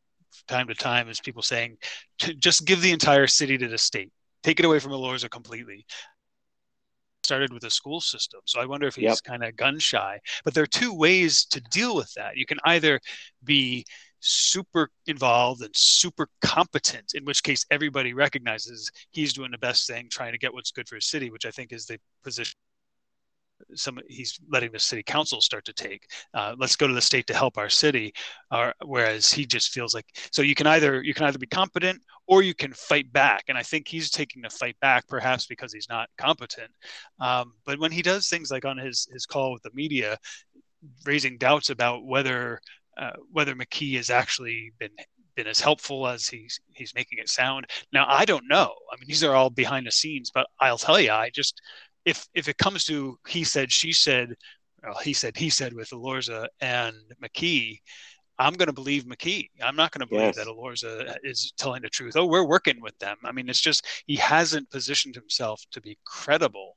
[0.46, 1.76] time to time is people saying
[2.38, 5.86] just give the entire city to the state take it away from Elorza completely.
[7.22, 8.40] Started with the school system.
[8.44, 9.18] So I wonder if he's yep.
[9.24, 10.18] kind of gun shy.
[10.44, 12.36] But there are two ways to deal with that.
[12.36, 12.98] You can either
[13.44, 13.84] be
[14.20, 20.08] super involved and super competent, in which case everybody recognizes he's doing the best thing,
[20.10, 22.56] trying to get what's good for his city, which I think is the position
[23.74, 26.06] some he's letting the city council start to take.
[26.34, 28.12] Uh, let's go to the state to help our city.
[28.50, 32.00] Uh, whereas he just feels like so you can either you can either be competent
[32.26, 33.44] or you can fight back.
[33.48, 36.70] And I think he's taking the fight back, perhaps because he's not competent.
[37.20, 40.16] Um, but when he does things like on his his call with the media,
[41.04, 42.60] raising doubts about whether
[42.98, 44.90] uh, whether McKee has actually been
[45.36, 47.66] been as helpful as he's he's making it sound.
[47.92, 48.74] Now I don't know.
[48.92, 51.60] I mean, these are all behind the scenes, but I'll tell you, I just
[52.04, 54.34] if if it comes to he said she said
[54.82, 57.78] well, he said he said with Elorza and McKee,
[58.38, 59.50] I'm going to believe McKee.
[59.62, 60.36] I'm not going to believe yes.
[60.36, 62.16] that Elorza is telling the truth.
[62.16, 63.16] Oh, we're working with them.
[63.24, 66.76] I mean, it's just he hasn't positioned himself to be credible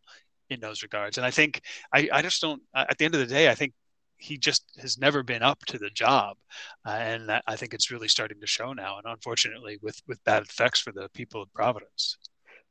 [0.49, 1.17] in those regards.
[1.17, 1.61] And I think
[1.93, 2.61] I, I just don't.
[2.75, 3.73] At the end of the day, I think
[4.17, 6.37] he just has never been up to the job,
[6.85, 8.97] uh, and I think it's really starting to show now.
[8.97, 12.17] And unfortunately, with with bad effects for the people of Providence.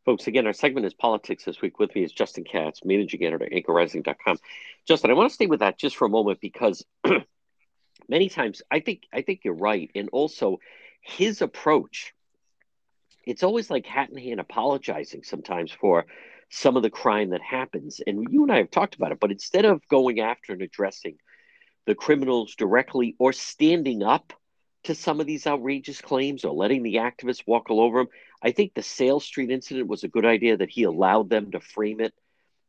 [0.04, 1.78] Folks, again, our segment is Politics This Week.
[1.78, 4.36] With me is Justin Katz, managing editor at anchorrising.com.
[4.84, 6.84] Justin, I want to stay with that just for a moment because
[8.08, 9.92] many times I think I think you're right.
[9.94, 10.58] And also
[11.02, 12.14] his approach,
[13.24, 16.06] it's always like hat in hand apologizing sometimes for
[16.50, 18.00] some of the crime that happens.
[18.04, 21.16] And you and I have talked about it, but instead of going after and addressing
[21.86, 24.32] the criminals directly or standing up
[24.84, 28.08] to some of these outrageous claims or letting the activists walk all over him.
[28.42, 31.60] I think the Sayles Street incident was a good idea that he allowed them to
[31.60, 32.14] frame it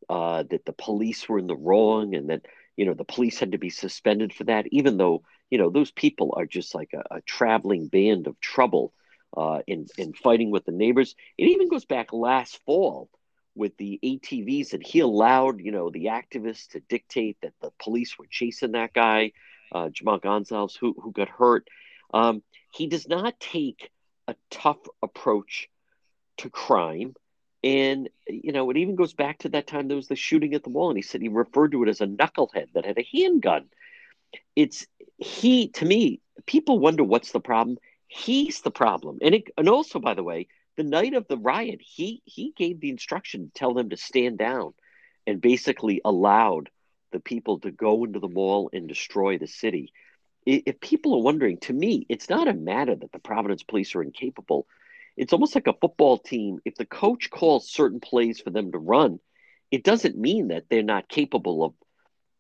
[0.10, 2.46] uh, that the police were in the wrong and that
[2.76, 5.92] you know the police had to be suspended for that, even though you know those
[5.92, 8.94] people are just like a, a traveling band of trouble
[9.38, 11.16] uh, in in fighting with the neighbors.
[11.38, 13.10] It even goes back last fall
[13.56, 18.18] with the ATVs, and he allowed you know the activists to dictate that the police
[18.18, 19.32] were chasing that guy,
[19.72, 21.68] uh, Jhamal Gonsalves, who who got hurt.
[22.14, 23.90] Um, he does not take
[24.28, 25.70] a tough approach
[26.38, 27.16] to crime.
[27.64, 30.64] And, you know, it even goes back to that time there was the shooting at
[30.64, 33.08] the mall, and he said he referred to it as a knucklehead that had a
[33.12, 33.70] handgun.
[34.56, 34.86] It's
[35.18, 37.78] he, to me, people wonder what's the problem.
[38.08, 39.20] He's the problem.
[39.22, 42.80] And, it, and also, by the way, the night of the riot, he, he gave
[42.80, 44.74] the instruction to tell them to stand down
[45.26, 46.70] and basically allowed
[47.12, 49.94] the people to go into the mall and destroy the city.
[50.46, 54.04] If people are wondering, to me, it's not a matter that the Providence police are
[54.04, 54.68] incapable
[55.16, 56.60] it's almost like a football team.
[56.66, 59.20] If the coach calls certain plays for them to run,
[59.72, 61.74] it doesn't mean that they're not capable of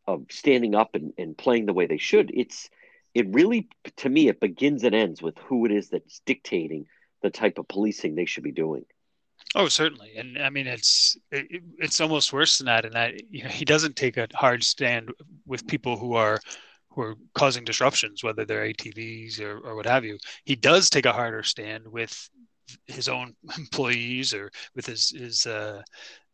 [0.05, 2.31] of standing up and, and playing the way they should.
[2.33, 2.69] It's
[3.13, 6.87] it really to me it begins and ends with who it is that's dictating
[7.21, 8.85] the type of policing they should be doing.
[9.55, 12.85] Oh, certainly, and I mean it's it, it's almost worse than that.
[12.85, 15.11] And that you know, he doesn't take a hard stand
[15.45, 16.39] with people who are
[16.93, 20.17] who are causing disruptions, whether they're ATVs or, or what have you.
[20.45, 22.29] He does take a harder stand with
[22.87, 25.81] his own employees or with his his uh,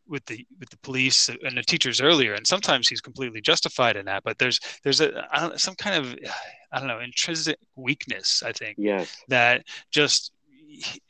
[0.08, 4.04] with the with the police and the teachers earlier and sometimes he's completely justified in
[4.06, 6.18] that but there's there's a some kind of
[6.72, 10.32] i don't know intrinsic weakness i think yes that just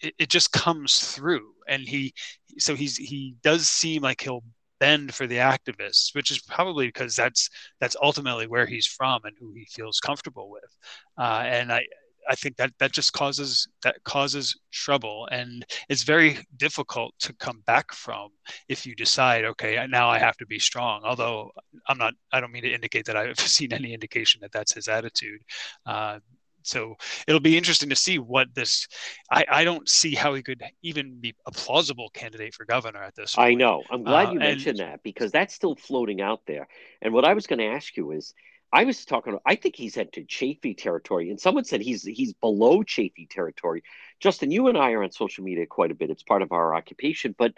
[0.00, 2.12] it, it just comes through and he
[2.58, 4.44] so he's he does seem like he'll
[4.81, 7.49] bend for the activists which is probably because that's
[7.81, 10.77] that's ultimately where he's from and who he feels comfortable with
[11.19, 11.85] uh, and i
[12.29, 17.62] I think that that just causes that causes trouble, and it's very difficult to come
[17.66, 18.29] back from
[18.69, 21.03] if you decide, okay, now I have to be strong.
[21.05, 21.51] Although
[21.88, 24.88] I'm not, I don't mean to indicate that I've seen any indication that that's his
[24.88, 25.43] attitude.
[25.87, 26.21] Uh,
[26.62, 26.96] so
[27.27, 28.87] it'll be interesting to see what this
[29.31, 33.14] I, I don't see how he could even be a plausible candidate for governor at
[33.14, 33.51] this point.
[33.51, 36.68] i know i'm glad uh, you mentioned and, that because that's still floating out there
[37.03, 38.35] and what i was going to ask you is
[38.73, 39.37] I was talking.
[39.44, 43.83] I think he's entered Chafee territory, and someone said he's he's below Chafee territory.
[44.20, 46.11] Justin, you and I are on social media quite a bit.
[46.11, 47.53] It's part of our occupation, but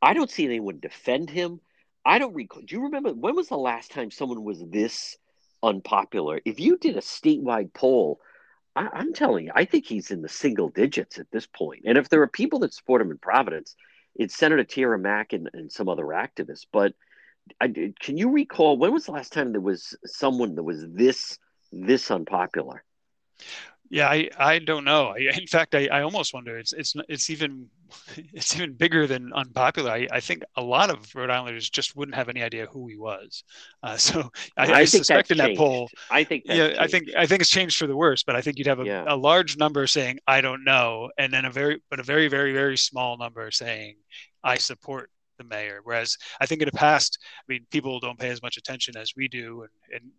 [0.00, 1.60] I don't see anyone defend him.
[2.04, 2.62] I don't recall.
[2.62, 5.16] Do you remember when was the last time someone was this
[5.62, 6.40] unpopular?
[6.44, 8.20] If you did a statewide poll,
[8.76, 11.82] I, I'm telling you, I think he's in the single digits at this point.
[11.84, 13.76] And if there are people that support him in Providence,
[14.14, 16.94] it's Senator Tiara Mack and, and some other activists, but
[17.60, 21.38] I, can you recall when was the last time there was someone that was this
[21.72, 22.84] this unpopular?
[23.94, 25.14] Yeah, I, I don't know.
[25.16, 27.68] I, in fact, I, I almost wonder it's it's it's even
[28.32, 29.88] it's even bigger than unpopular.
[29.92, 32.96] I, I think a lot of Rhode Islanders just wouldn't have any idea who he
[32.96, 33.44] was.
[33.84, 36.80] Uh, so I, I, I suspect in that poll, I think yeah, changed.
[36.80, 38.24] I think I think it's changed for the worse.
[38.24, 39.04] But I think you'd have a, yeah.
[39.06, 42.52] a large number saying I don't know, and then a very but a very very
[42.52, 43.94] very small number saying
[44.42, 45.82] I support the mayor.
[45.84, 49.12] Whereas I think in the past, I mean, people don't pay as much attention as
[49.16, 50.10] we do, and, and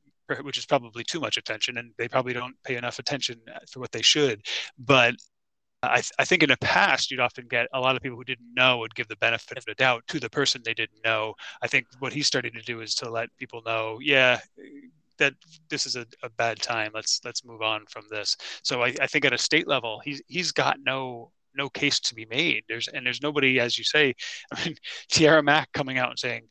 [0.41, 3.79] which is probably too much attention, and they probably don't pay enough attention uh, for
[3.79, 4.41] what they should.
[4.77, 5.15] But
[5.83, 8.23] I, th- I, think in the past, you'd often get a lot of people who
[8.23, 11.35] didn't know would give the benefit of the doubt to the person they didn't know.
[11.61, 14.39] I think what he's starting to do is to let people know, yeah,
[15.17, 15.33] that
[15.69, 16.91] this is a, a bad time.
[16.93, 18.35] Let's let's move on from this.
[18.63, 22.15] So I, I think at a state level, he's he's got no no case to
[22.15, 22.63] be made.
[22.67, 24.13] There's and there's nobody, as you say.
[24.53, 24.75] I mean,
[25.09, 26.43] Tiara Mack coming out and saying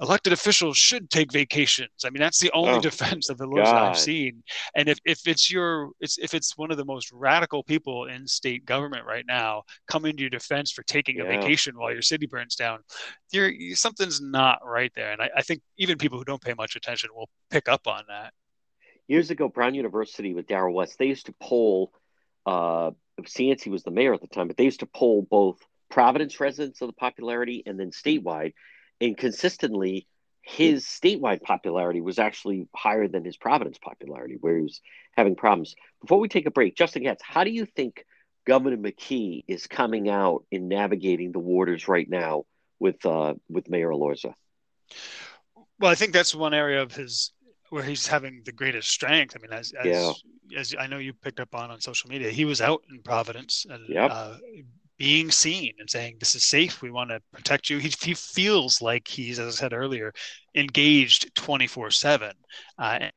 [0.00, 2.04] elected officials should take vacations.
[2.04, 4.42] I mean, that's the only oh, defense of Elorza I've seen.
[4.76, 8.26] And if, if it's your it's if it's one of the most radical people in
[8.26, 11.24] state government right now coming to your defense for taking yeah.
[11.24, 12.80] a vacation while your city burns down,
[13.32, 15.12] you're, something's not right there.
[15.12, 18.04] And I, I think even people who don't pay much attention will pick up on
[18.08, 18.32] that.
[19.08, 21.92] Years ago, Brown University with Darrell West, they used to poll
[22.44, 22.90] uh,
[23.26, 25.58] Cianci was the mayor at the time, but they used to poll both
[25.90, 28.52] Providence residents of the popularity and then statewide,
[29.00, 30.06] and consistently
[30.42, 34.80] his statewide popularity was actually higher than his Providence popularity, where he was
[35.16, 35.74] having problems.
[36.00, 38.04] Before we take a break, Justin Katz, how do you think
[38.46, 42.44] Governor McKee is coming out in navigating the waters right now
[42.78, 44.34] with uh, with Mayor Elorza?
[45.78, 47.32] Well, I think that's one area of his
[47.70, 49.36] where he's having the greatest strength.
[49.36, 50.12] I mean, as as, yeah.
[50.58, 53.66] as I know you picked up on on social media, he was out in Providence
[53.68, 54.10] and yep.
[54.12, 54.36] uh,
[54.96, 56.82] being seen and saying, "This is safe.
[56.82, 60.12] We want to protect you." He, he feels like he's, as I said earlier,
[60.54, 62.32] engaged twenty four seven.
[62.78, 63.08] Uh,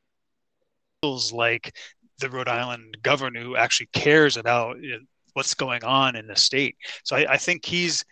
[1.01, 1.75] feels like
[2.19, 4.99] the Rhode Island governor who actually cares about you know,
[5.33, 6.75] what's going on in the state.
[7.03, 8.05] So I, I think he's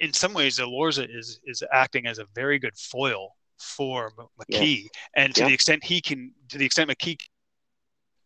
[0.00, 4.90] in some ways, Elorza is is acting as a very good foil for McKee, yes.
[5.16, 7.18] and to the extent he can, to the extent McKee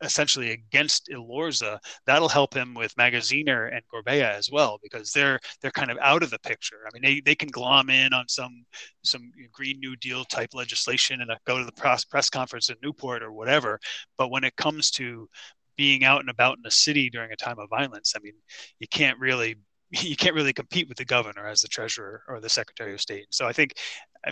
[0.02, 5.70] essentially against Elorza, that'll help him with Magaziner and Gorbea as well because they're they're
[5.70, 6.86] kind of out of the picture.
[6.86, 8.64] I mean, they, they can glom in on some
[9.02, 13.22] some Green New Deal type legislation and go to the press press conference in Newport
[13.22, 13.78] or whatever,
[14.16, 15.28] but when it comes to
[15.76, 18.34] being out and about in the city during a time of violence, I mean,
[18.80, 19.56] you can't really
[19.90, 23.26] you can't really compete with the governor as the treasurer or the secretary of state.
[23.30, 23.74] So I think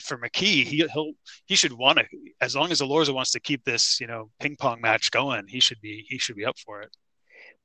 [0.03, 1.13] for McKee, he he'll
[1.47, 2.05] he should want to
[2.41, 5.61] as long as Elorza wants to keep this you know ping pong match going, he
[5.61, 6.91] should be he should be up for it.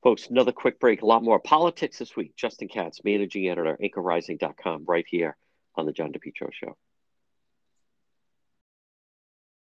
[0.02, 1.02] Folks, another quick break.
[1.02, 2.34] A lot more politics this week.
[2.36, 5.36] Justin Katz, managing editor, anchorrising.com, right here
[5.76, 6.76] on the John DePetro Show.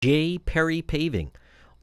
[0.03, 0.39] J.
[0.39, 1.33] Perry Paving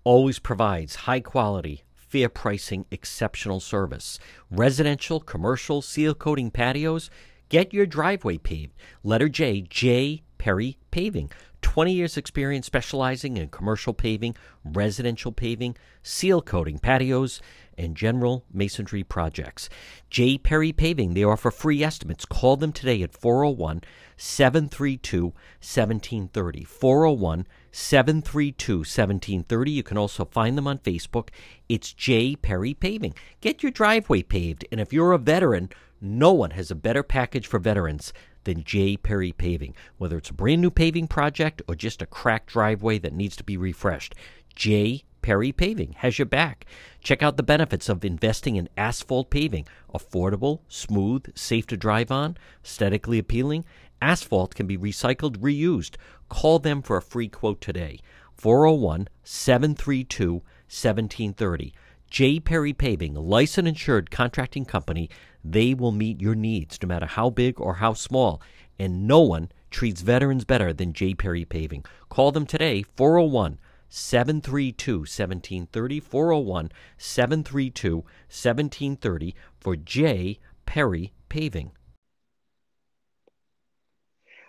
[0.03, 4.17] always provides high quality fair pricing, exceptional service.
[4.49, 7.09] Residential, commercial, seal coating patios.
[7.49, 8.73] Get your driveway paved.
[9.03, 11.31] Letter J, J Perry Paving.
[11.61, 17.41] 20 years experience specializing in commercial paving, residential paving, seal coating patios,
[17.77, 19.69] and general masonry projects.
[20.09, 20.37] J.
[20.37, 22.25] Perry Paving, they offer free estimates.
[22.25, 23.81] Call them today at 401
[24.17, 26.63] 732 1730.
[26.63, 29.71] 401 732 1730.
[29.71, 31.29] You can also find them on Facebook.
[31.69, 32.35] It's J.
[32.35, 33.13] Perry Paving.
[33.41, 35.69] Get your driveway paved, and if you're a veteran,
[36.01, 38.13] no one has a better package for veterans
[38.47, 38.95] than J.
[38.95, 39.75] Perry Paving.
[39.97, 43.43] Whether it's a brand new paving project or just a cracked driveway that needs to
[43.43, 44.15] be refreshed,
[44.55, 45.03] J.
[45.21, 46.65] Perry Paving has your back.
[47.01, 49.67] Check out the benefits of investing in asphalt paving.
[49.93, 53.65] Affordable, smooth, safe to drive on, aesthetically appealing.
[54.01, 55.95] Asphalt can be recycled, reused.
[56.29, 57.99] Call them for a free quote today.
[58.37, 61.73] 401 732 1730.
[62.09, 62.39] J.
[62.39, 65.09] Perry Paving, licensed insured contracting company.
[65.49, 68.41] They will meet your needs no matter how big or how small.
[68.77, 71.13] And no one treats veterans better than J.
[71.13, 71.85] Perry Paving.
[72.09, 75.99] Call them today, 401 732 1730.
[76.01, 80.39] 401 732 1730 for J.
[80.65, 81.71] Perry Paving.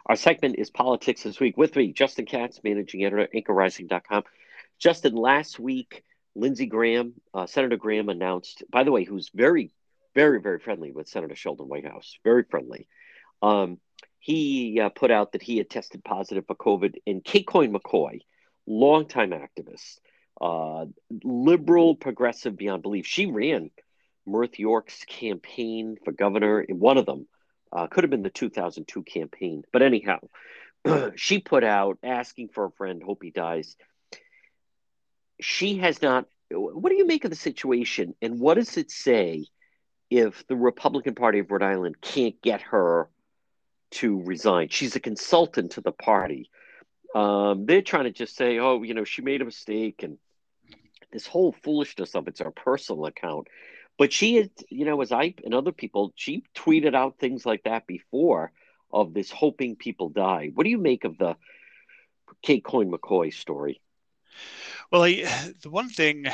[0.06, 1.56] Our segment is Politics This Week.
[1.56, 4.24] With me, Justin Katz, managing editor, anchorrising.com.
[4.78, 6.02] Justin, last week,
[6.34, 9.70] Lindsey Graham, uh, Senator Graham announced, by the way, who's very,
[10.18, 12.88] very, very friendly with Senator Sheldon Whitehouse, very friendly.
[13.40, 13.78] Um,
[14.18, 18.22] he uh, put out that he had tested positive for COVID, and Kate Coyne McCoy,
[18.66, 19.98] longtime activist,
[20.40, 20.86] uh,
[21.22, 23.70] liberal, progressive beyond belief, she ran
[24.26, 27.28] Myrth York's campaign for governor, one of them
[27.72, 29.62] uh, could have been the 2002 campaign.
[29.72, 30.18] But anyhow,
[31.14, 33.76] she put out asking for a friend, hope he dies.
[35.40, 36.26] She has not.
[36.50, 38.16] What do you make of the situation?
[38.20, 39.44] And what does it say
[40.10, 43.08] if the Republican Party of Rhode Island can't get her
[43.92, 44.68] to resign?
[44.68, 46.50] She's a consultant to the party.
[47.14, 50.18] Um, they're trying to just say, oh, you know, she made a mistake and
[51.12, 53.48] this whole foolishness of it's her personal account.
[53.96, 57.64] But she is, you know, as I and other people, she tweeted out things like
[57.64, 58.52] that before
[58.92, 60.50] of this hoping people die.
[60.54, 61.36] What do you make of the
[62.42, 63.80] Kate Coyne McCoy story?
[64.90, 66.26] Well, I, the one thing,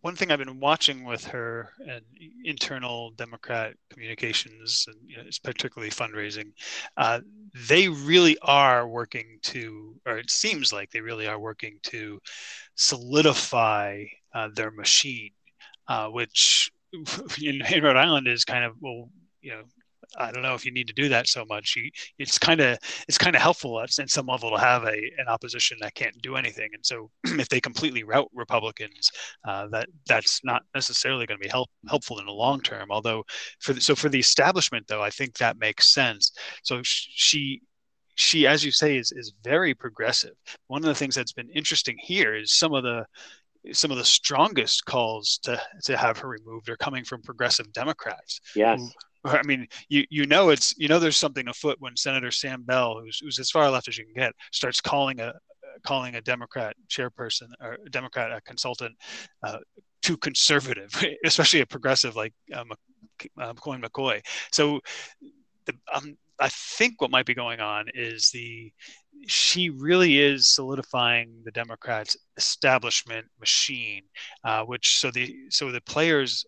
[0.00, 2.02] one thing I've been watching with her and
[2.44, 6.52] internal Democrat communications, and you know, particularly fundraising,
[6.96, 7.20] uh,
[7.68, 12.18] they really are working to, or it seems like they really are working to
[12.76, 14.04] solidify
[14.34, 15.30] uh, their machine
[15.88, 16.70] uh, which
[17.42, 19.08] in, in, Rhode Island is kind of well,
[19.40, 19.62] you know,
[20.16, 21.76] I don't know if you need to do that so much.
[21.76, 24.96] You, it's kind of it's kind of helpful at, at some level to have a
[25.18, 26.70] an opposition that can't do anything.
[26.72, 29.10] And so, if they completely rout Republicans,
[29.46, 32.90] uh, that that's not necessarily going to be help, helpful in the long term.
[32.90, 33.24] Although,
[33.60, 36.32] for the, so for the establishment, though, I think that makes sense.
[36.62, 37.62] So she
[38.14, 40.34] she, as you say, is is very progressive.
[40.68, 43.04] One of the things that's been interesting here is some of the
[43.72, 48.40] some of the strongest calls to to have her removed are coming from progressive Democrats.
[48.54, 48.80] Yes.
[49.24, 53.00] I mean, you you know it's you know there's something afoot when Senator Sam Bell,
[53.00, 55.34] who's who's as far left as you can get, starts calling a
[55.84, 58.94] calling a Democrat chairperson or a Democrat a consultant
[59.42, 59.58] uh,
[60.02, 60.90] too conservative,
[61.24, 62.70] especially a progressive like um,
[63.40, 64.20] uh, McCoy McCoy.
[64.52, 64.80] So
[65.66, 68.72] the, um, I think what might be going on is the
[69.26, 74.02] she really is solidifying the Democrats' establishment machine,
[74.44, 76.46] uh, which so the so the players,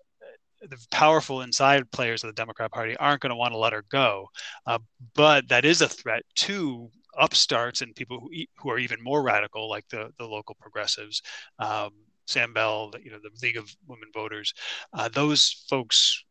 [0.62, 3.84] the powerful inside players of the Democrat Party aren't going to want to let her
[3.90, 4.28] go,
[4.66, 4.78] uh,
[5.14, 9.68] but that is a threat to upstarts and people who who are even more radical,
[9.68, 11.22] like the the local progressives.
[11.58, 11.90] Um,
[12.26, 14.54] Sam Bell, you know, the League of Women Voters,
[14.92, 16.24] uh, those folks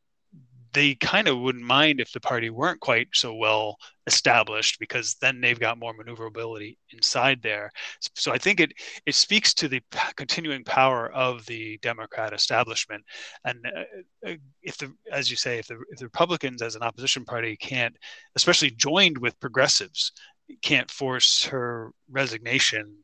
[0.74, 5.40] they kind of wouldn't mind if the party weren't quite so well established because then
[5.40, 7.72] they've got more maneuverability inside there.
[8.16, 8.74] So I think it
[9.06, 9.82] it speaks to the
[10.16, 13.04] continuing power of the Democrat establishment.
[13.46, 16.84] And uh, uh, if the, as you say, if the, if the Republicans as an
[16.84, 17.96] opposition party can't,
[18.36, 20.12] especially joined with progressives,
[20.62, 22.98] can't force her resignation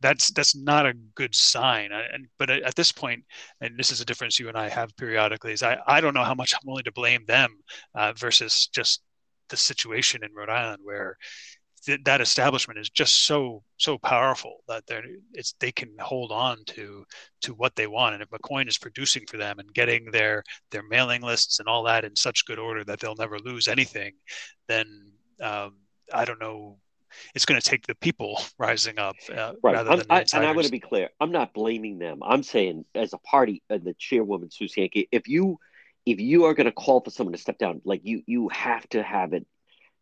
[0.00, 1.90] that's that's not a good sign.
[1.92, 3.24] And but at this point
[3.60, 6.24] and this is a difference you and i have periodically is i, I don't know
[6.24, 7.56] how much i'm willing to blame them
[7.94, 9.02] uh, versus just
[9.48, 11.16] the situation in rhode island where
[11.84, 16.58] th- that establishment is just so so powerful that they're it's they can hold on
[16.66, 17.04] to
[17.42, 18.14] to what they want.
[18.14, 21.82] And if mccoyn is producing for them and getting their their mailing lists and all
[21.84, 24.12] that in such good order that they'll never lose anything
[24.68, 25.76] then um,
[26.12, 26.78] i don't know
[27.34, 29.74] it's going to take the people rising up uh, right.
[29.74, 31.10] rather than I, and I want to be clear.
[31.20, 32.20] I'm not blaming them.
[32.22, 35.58] I'm saying as a party, and uh, the chairwoman Sue Cienki, if you
[36.06, 38.88] if you are going to call for someone to step down, like you you have
[38.90, 39.46] to have it.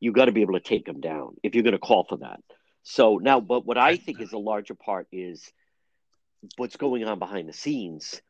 [0.00, 2.18] You got to be able to take them down if you're going to call for
[2.18, 2.40] that.
[2.84, 5.50] So now, but what I think is a larger part is
[6.56, 8.22] what's going on behind the scenes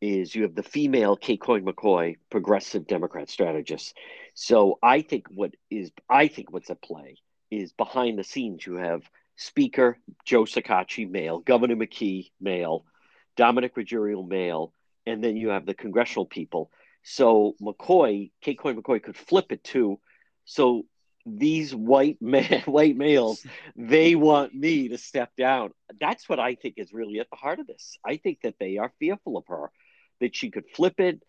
[0.00, 3.96] is you have the female Kate Coyne McCoy, progressive Democrat strategist.
[4.34, 7.16] So I think what is I think what's at play
[7.60, 8.66] is behind the scenes.
[8.66, 9.02] You have
[9.36, 12.84] Speaker Joe Shekarchi, male, Governor McKee, male,
[13.36, 14.72] Dominic Ruggerio, male,
[15.06, 16.70] and then you have the congressional people.
[17.02, 20.00] So McCoy, Kate Coyne McCoy could flip it too.
[20.44, 20.86] So
[21.26, 23.44] these white man, white males,
[23.76, 25.70] they want me to step down.
[26.00, 27.98] That's what I think is really at the heart of this.
[28.04, 29.70] I think that they are fearful of her,
[30.20, 31.22] that she could flip it.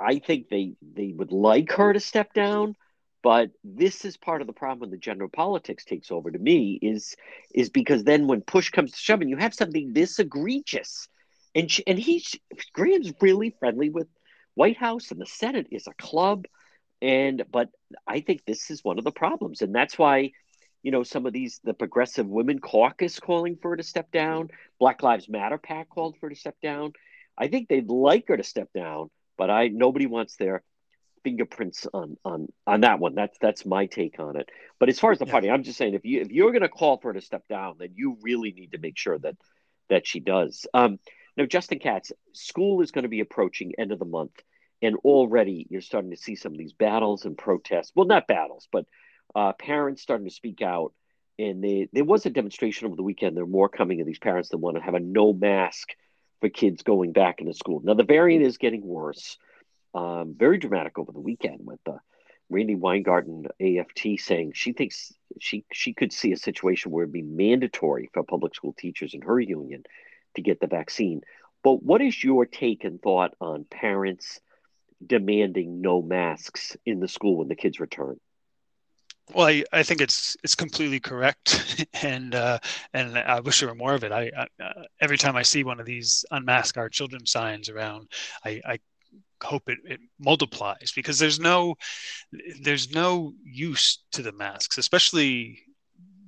[0.00, 2.74] I think they they would like her to step down.
[3.22, 6.78] But this is part of the problem when the general politics takes over to me
[6.82, 7.14] is
[7.54, 11.08] is because then when push comes to shove and you have something this egregious
[11.54, 12.34] and she, and he's
[12.72, 14.08] Graham's really friendly with
[14.54, 16.46] Whitehouse and the Senate is a club.
[17.00, 17.68] And but
[18.06, 19.62] I think this is one of the problems.
[19.62, 20.32] And that's why
[20.82, 24.48] you know some of these the progressive women caucus calling for her to step down
[24.80, 26.92] Black Lives Matter pack called for her to step down.
[27.38, 29.10] I think they'd like her to step down
[29.42, 30.62] but I nobody wants their
[31.24, 33.14] fingerprints on on on that one.
[33.14, 34.48] That's that's my take on it.
[34.78, 35.32] But as far as the yeah.
[35.32, 37.46] party, I'm just saying if you if you're going to call for her to step
[37.48, 39.36] down, then you really need to make sure that
[39.88, 40.66] that she does.
[40.74, 40.98] Um,
[41.36, 44.42] now, Justin Katz, school is going to be approaching end of the month,
[44.82, 47.92] and already you're starting to see some of these battles and protests.
[47.94, 48.86] Well, not battles, but
[49.34, 50.92] uh, parents starting to speak out.
[51.38, 53.36] And they, there was a demonstration over the weekend.
[53.36, 55.88] There are more coming of these parents that want to have a no mask
[56.40, 57.80] for kids going back into school.
[57.82, 59.38] Now, the variant is getting worse
[59.94, 61.98] um, very dramatic over the weekend with uh,
[62.48, 67.22] Randi Weingarten, AFT, saying she thinks she she could see a situation where it'd be
[67.22, 69.84] mandatory for public school teachers in her union
[70.36, 71.22] to get the vaccine.
[71.64, 74.40] But what is your take and thought on parents
[75.04, 78.18] demanding no masks in the school when the kids return?
[79.34, 82.58] Well, I, I think it's it's completely correct, and uh,
[82.92, 84.12] and I wish there were more of it.
[84.12, 88.10] I, I uh, every time I see one of these unmask our children signs around,
[88.44, 88.78] I, I
[89.42, 91.74] hope it, it multiplies because there's no
[92.60, 95.58] there's no use to the masks especially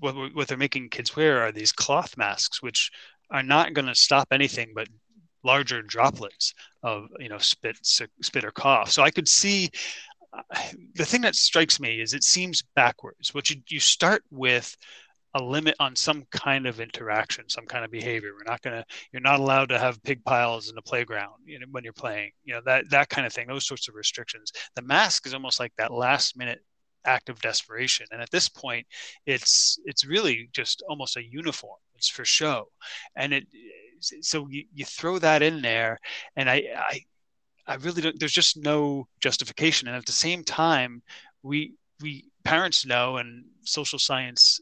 [0.01, 2.91] what, what they're making kids wear are these cloth masks which
[3.30, 4.89] are not going to stop anything but
[5.45, 8.91] larger droplets of you know spit spit or cough.
[8.91, 9.70] So i could see
[10.32, 10.43] uh,
[10.95, 13.32] the thing that strikes me is it seems backwards.
[13.35, 14.76] What you, you start with
[15.35, 18.32] a limit on some kind of interaction, some kind of behavior.
[18.32, 21.66] We're not to, you're not allowed to have pig piles in the playground you know,
[21.70, 24.53] when you're playing, you know, that, that kind of thing, those sorts of restrictions.
[24.76, 26.61] The mask is almost like that last minute
[27.05, 28.07] act of desperation.
[28.12, 28.87] And at this point,
[29.26, 31.78] it's, it's really just almost a uniform.
[31.97, 32.68] It's for show.
[33.16, 33.47] And it,
[34.01, 35.99] so you, you throw that in there
[36.37, 37.01] and I, I,
[37.66, 39.89] I really don't, there's just no justification.
[39.89, 41.03] And at the same time,
[41.43, 44.61] we, we parents know and social science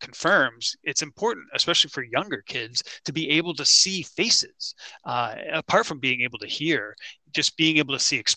[0.00, 4.74] confirms it's important, especially for younger kids, to be able to see faces.
[5.04, 6.94] Uh, apart from being able to hear,
[7.32, 8.22] just being able to see.
[8.22, 8.36] Exp-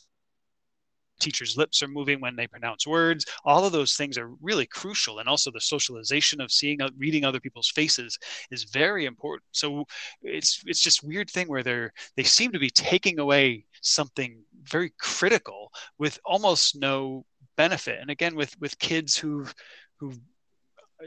[1.20, 3.26] teachers' lips are moving when they pronounce words.
[3.46, 7.40] All of those things are really crucial, and also the socialization of seeing, reading other
[7.40, 8.18] people's faces
[8.52, 9.44] is very important.
[9.52, 9.86] So
[10.22, 14.92] it's it's just weird thing where they're they seem to be taking away something very
[15.00, 18.00] critical with almost no benefit.
[18.02, 19.54] And again, with with kids who've
[19.98, 20.20] who've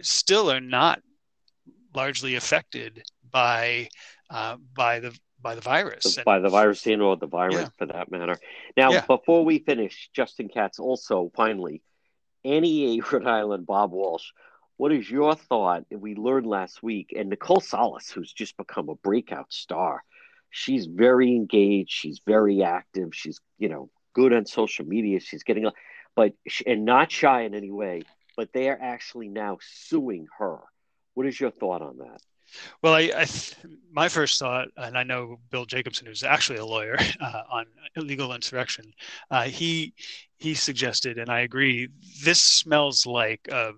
[0.02, 1.00] still are not
[1.94, 3.88] largely affected by
[4.30, 7.68] uh, by the by the virus and, by the virus and or the virus yeah.
[7.78, 8.36] for that matter.
[8.76, 9.06] Now, yeah.
[9.06, 11.82] before we finish, Justin Katz, also finally,
[12.44, 14.30] NEA Rhode Island, Bob Walsh.
[14.76, 15.84] What is your thought?
[15.90, 20.04] We learned last week, and Nicole Solas who's just become a breakout star.
[20.50, 21.90] She's very engaged.
[21.90, 23.14] She's very active.
[23.14, 25.20] She's you know good on social media.
[25.20, 25.68] She's getting,
[26.14, 26.32] but
[26.64, 28.02] and not shy in any way.
[28.38, 30.58] But they are actually now suing her.
[31.14, 32.20] What is your thought on that?
[32.82, 33.26] Well, I, I
[33.90, 37.66] my first thought, and I know Bill Jacobson, who's actually a lawyer uh, on
[37.96, 38.92] Legal Insurrection,
[39.32, 39.92] uh, he
[40.36, 41.88] he suggested, and I agree,
[42.22, 43.72] this smells like a,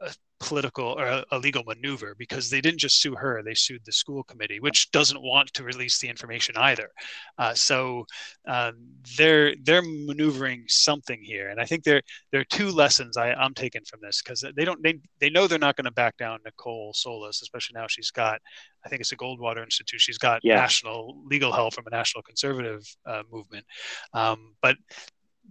[0.00, 0.12] a,
[0.44, 4.22] political or a legal maneuver because they didn't just sue her they sued the school
[4.22, 6.90] committee which doesn't want to release the information either.
[7.38, 8.04] Uh, so
[8.46, 8.74] um,
[9.16, 11.48] they're they're maneuvering something here.
[11.48, 14.64] And i think there there are two lessons I, i'm taking from this because they
[14.64, 18.10] don't they, they know they're not going to back down nicole Solas, especially now she's
[18.10, 18.40] got
[18.84, 20.56] i think it's a goldwater institute she's got yeah.
[20.56, 23.64] national legal help from a national conservative uh, movement.
[24.12, 24.76] Um, but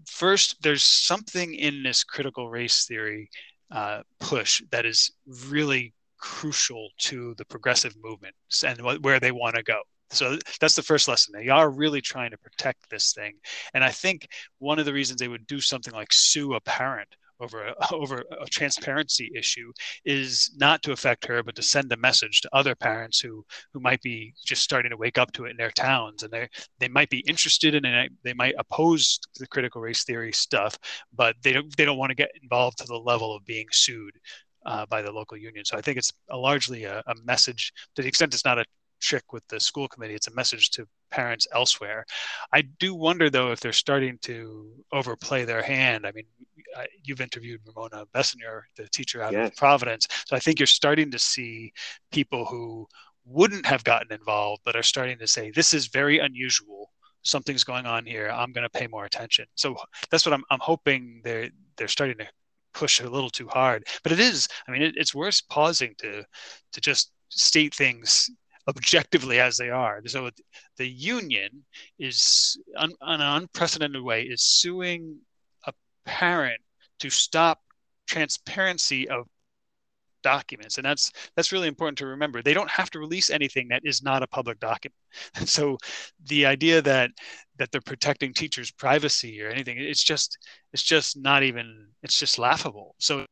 [0.08, 3.30] first there's something in this critical race theory
[3.74, 5.11] uh, push that is
[5.49, 8.34] really crucial to the progressive movement
[8.65, 9.82] and where they want to go.
[10.11, 11.34] So that's the first lesson.
[11.36, 13.34] They are really trying to protect this thing.
[13.74, 14.28] And I think
[14.59, 17.09] one of the reasons they would do something like sue a parent
[17.40, 19.72] over a, over a transparency issue
[20.06, 23.80] is not to affect her, but to send a message to other parents who who
[23.80, 26.48] might be just starting to wake up to it in their towns, and they
[26.80, 28.12] they might be interested in it.
[28.24, 30.78] They might oppose the critical race theory stuff,
[31.14, 34.14] but they don't they don't want to get involved to the level of being sued.
[34.66, 35.66] Uh, by the local union.
[35.66, 38.64] So I think it's a largely a, a, message to the extent it's not a
[39.04, 40.16] trick with the school committee.
[40.16, 42.06] It's a message to parents elsewhere.
[42.51, 46.08] I do wonder, though, if they're starting to overplay their hand.
[46.08, 46.26] I mean,
[47.04, 49.49] you've interviewed Ramona Bessinger, the teacher out yes.
[49.49, 50.08] of Providence.
[50.26, 51.72] So I think you're starting to see
[52.12, 52.88] people who
[53.26, 56.91] wouldn't have gotten involved, but are starting to say, this is very unusual.
[57.24, 58.30] Something's going on here.
[58.30, 59.45] I'm going to pay more attention.
[59.56, 59.76] So
[60.10, 62.28] that's what I'm, I'm hoping they're, they're starting to
[62.74, 63.86] push a little too hard.
[64.01, 66.24] But it is, I mean, it, it's worth pausing to,
[66.74, 68.30] to just state things
[68.68, 70.01] objectively as they are.
[70.05, 70.30] So
[70.78, 71.66] the union
[71.99, 75.20] is, on an unprecedented way, is suing
[75.66, 75.74] a
[76.05, 76.61] parent
[76.99, 77.61] to stop
[78.07, 79.28] transparency of
[80.24, 80.78] documents.
[80.78, 82.41] And that's that's really important to remember.
[82.41, 84.95] They don't have to release anything that is not a public document.
[85.36, 85.78] And so
[86.26, 87.11] the idea that
[87.57, 90.38] that they're protecting teachers privacy or anything it's just
[90.74, 92.95] it's just not even it's just laughable.
[92.99, 93.26] So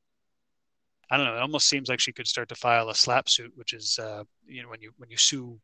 [1.11, 1.35] I don't know.
[1.35, 4.23] It almost seems like she could start to file a SLAPP suit, which is uh,
[4.47, 5.59] you know when you when you sue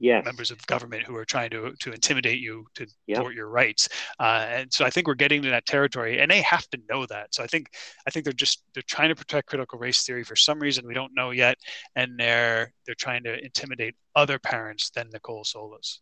[0.00, 0.24] yes.
[0.24, 3.18] members of government who are trying to to intimidate you to yep.
[3.18, 3.88] thwart your rights.
[4.18, 7.06] Uh, and so I think we're getting to that territory, and they have to know
[7.06, 7.32] that.
[7.32, 7.70] So I think
[8.06, 10.94] I think they're just they're trying to protect critical race theory for some reason we
[10.94, 11.58] don't know yet,
[11.94, 15.98] and they're they're trying to intimidate other parents than Nicole Solas.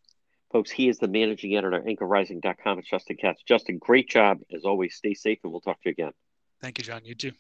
[0.53, 2.79] Folks, he is the managing editor, anchorrising.com.
[2.79, 3.43] It's Justin Katz.
[3.47, 4.95] Justin, great job as always.
[4.95, 6.13] Stay safe, and we'll talk to you again.
[6.63, 7.05] Thank you, John.
[7.05, 7.33] You too.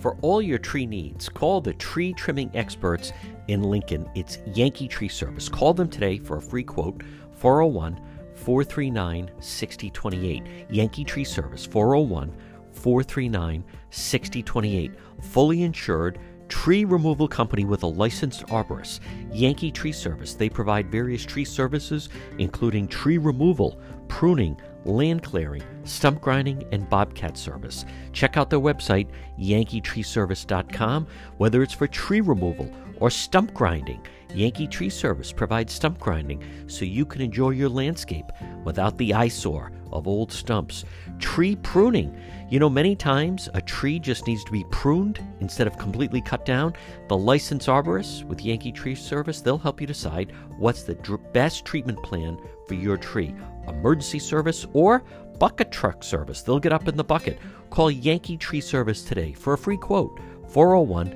[0.00, 3.12] For all your tree needs, call the tree trimming experts
[3.48, 4.08] in Lincoln.
[4.14, 5.46] It's Yankee Tree Service.
[5.46, 7.02] Call them today for a free quote
[7.36, 8.00] 401
[8.34, 10.42] 439 6028.
[10.70, 12.34] Yankee Tree Service 401
[12.72, 14.92] 439 6028.
[15.20, 19.00] Fully insured tree removal company with a licensed arborist.
[19.30, 20.32] Yankee Tree Service.
[20.32, 23.78] They provide various tree services, including tree removal,
[24.08, 27.84] pruning, land clearing, stump grinding, and bobcat service.
[28.12, 29.08] Check out their website,
[29.38, 31.06] yankeetreeservice.com,
[31.36, 32.70] whether it's for tree removal
[33.00, 34.00] or stump grinding.
[34.34, 38.26] Yankee Tree Service provides stump grinding so you can enjoy your landscape
[38.64, 40.84] without the eyesore of old stumps.
[41.18, 42.16] Tree pruning.
[42.48, 46.44] You know, many times a tree just needs to be pruned instead of completely cut
[46.44, 46.74] down.
[47.08, 51.64] The licensed arborist with Yankee Tree Service, they'll help you decide what's the dr- best
[51.64, 53.34] treatment plan for your tree
[53.70, 55.02] emergency service, or
[55.38, 56.42] bucket truck service.
[56.42, 57.38] They'll get up in the bucket.
[57.70, 61.08] Call Yankee Tree Service today for a free quote 401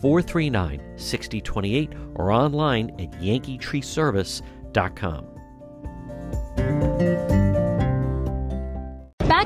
[0.00, 5.39] 439 6028 or online at yankeetreeservice.com.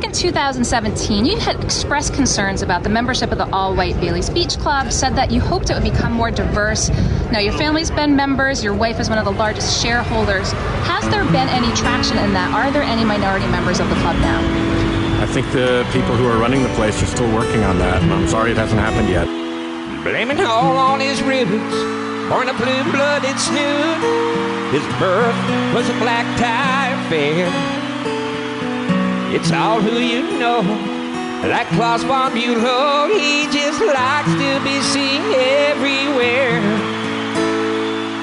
[0.04, 4.58] in 2017, you had expressed concerns about the membership of the all white Bailey's Beach
[4.58, 6.90] Club, said that you hoped it would become more diverse.
[7.32, 10.52] Now, your family's been members, your wife is one of the largest shareholders.
[10.84, 12.52] Has there been any traction in that?
[12.52, 14.40] Are there any minority members of the club now?
[15.22, 18.02] I think the people who are running the place are still working on that.
[18.02, 19.24] And I'm sorry it hasn't happened yet.
[20.04, 21.48] Blaming all on his roots,
[22.28, 24.04] born a blue blooded snoot.
[24.68, 25.38] His birth
[25.72, 27.73] was a black tie affair.
[29.34, 30.60] It's all who you know.
[31.42, 35.22] Like Klaus von Bülow, he just likes to be seen
[35.68, 36.62] everywhere.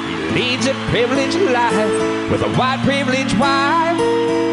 [0.08, 4.00] He leads a privileged life with a white privileged wife.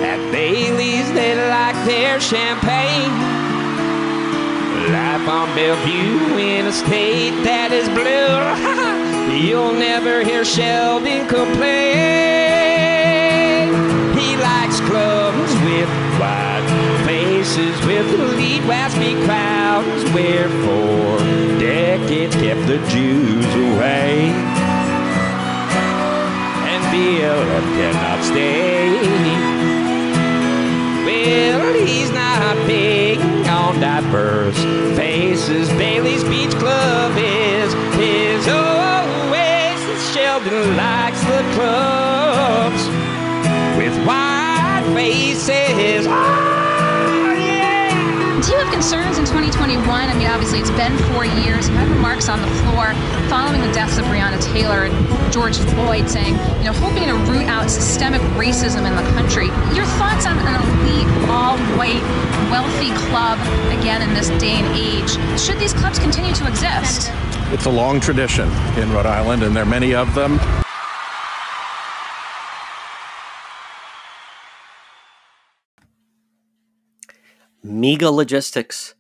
[0.03, 3.15] At Bailey's, they like their champagne.
[4.93, 9.39] Life on Bellevue in a state that is blue.
[9.47, 12.49] You'll never hear Sheldon complain.
[14.19, 15.18] He likes white
[17.49, 21.19] faces with lead waspy crowds where for
[21.59, 24.29] decades kept the Jews away.
[26.69, 28.91] And BLM cannot stay.
[31.07, 33.19] Well, he's not big
[33.49, 34.63] on diverse
[34.95, 35.71] faces.
[35.71, 40.15] Bailey's Beach Club is his oasis.
[40.15, 42.83] Sheldon likes the clubs
[43.79, 46.05] with white faces.
[46.07, 46.58] Yeah.
[48.49, 49.85] Do you have concerns in 2021?
[49.85, 51.69] I mean, obviously, it's been four years.
[51.69, 52.95] You had remarks on the floor
[53.29, 57.45] following the deaths of Breonna Taylor and George Floyd saying, you know, hoping to root
[57.45, 59.49] out systemic racism in the country.
[59.77, 60.49] Your thoughts on an
[60.81, 62.01] elite, all white,
[62.49, 63.39] wealthy club,
[63.79, 65.39] again, in this day and age?
[65.39, 67.13] Should these clubs continue to exist?
[67.53, 70.41] It's a long tradition in Rhode Island, and there are many of them.
[77.69, 78.95] Mega Logistics.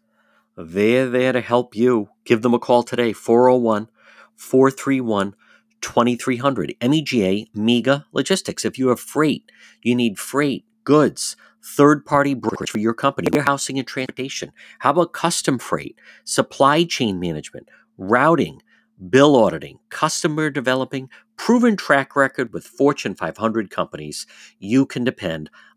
[0.55, 2.11] They're there to help you.
[2.27, 3.89] Give them a call today, 401
[4.37, 5.35] 431
[5.81, 6.77] 2300.
[6.83, 8.67] MEGA Mega Logistics.
[8.67, 9.51] If you have freight,
[9.83, 14.53] you need freight, goods, third party brokerage for your company, warehousing and transportation.
[14.81, 18.61] How about custom freight, supply chain management, routing,
[19.09, 24.27] bill auditing, customer developing, proven track record with Fortune 500 companies?
[24.59, 25.49] You can depend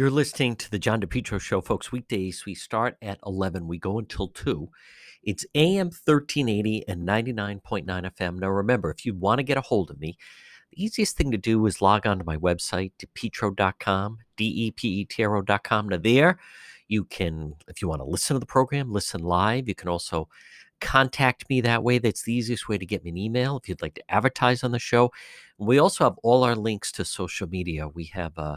[0.00, 1.92] You're listening to the John DePetro Show, folks.
[1.92, 3.68] Weekdays, we start at 11.
[3.68, 4.70] We go until 2.
[5.22, 8.38] It's AM 1380 and 99.9 FM.
[8.38, 10.16] Now, remember, if you want to get a hold of me,
[10.70, 15.88] the easiest thing to do is log on to my website, depetro.com, D-E-P-E-T-R-O.com.
[15.90, 16.38] Now, there
[16.88, 19.68] you can, if you want to listen to the program, listen live.
[19.68, 20.30] You can also
[20.80, 21.98] contact me that way.
[21.98, 24.72] That's the easiest way to get me an email if you'd like to advertise on
[24.72, 25.12] the show.
[25.58, 27.86] We also have all our links to social media.
[27.86, 28.56] We have uh,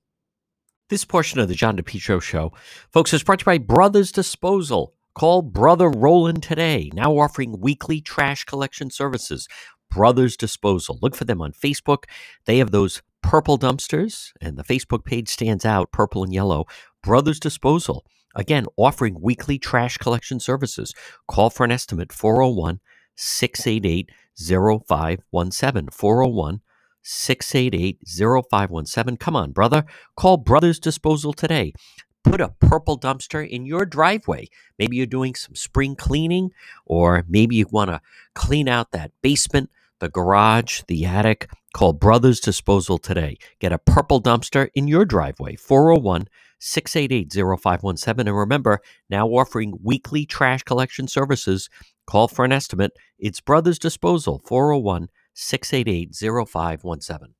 [0.91, 2.51] This portion of the John DePetro Show,
[2.91, 4.93] folks, is brought to you by Brothers Disposal.
[5.15, 9.47] Call Brother Roland today, now offering weekly trash collection services.
[9.89, 10.99] Brothers Disposal.
[11.01, 12.03] Look for them on Facebook.
[12.43, 16.65] They have those purple dumpsters, and the Facebook page stands out purple and yellow.
[17.01, 18.05] Brothers Disposal.
[18.35, 20.93] Again, offering weekly trash collection services.
[21.25, 22.81] Call for an estimate 401
[23.15, 25.87] 688 0517.
[25.89, 26.61] 401
[27.03, 29.17] 688 0517.
[29.17, 29.85] Come on, brother.
[30.15, 31.73] Call Brothers Disposal today.
[32.23, 34.47] Put a purple dumpster in your driveway.
[34.77, 36.51] Maybe you're doing some spring cleaning,
[36.85, 38.01] or maybe you want to
[38.35, 41.49] clean out that basement, the garage, the attic.
[41.73, 43.37] Call Brothers Disposal today.
[43.59, 45.55] Get a purple dumpster in your driveway.
[45.55, 46.27] 401
[46.59, 48.27] 688 0517.
[48.27, 51.69] And remember, now offering weekly trash collection services.
[52.05, 52.91] Call for an estimate.
[53.17, 55.07] It's Brothers Disposal, 401
[55.41, 57.33] 688 0517.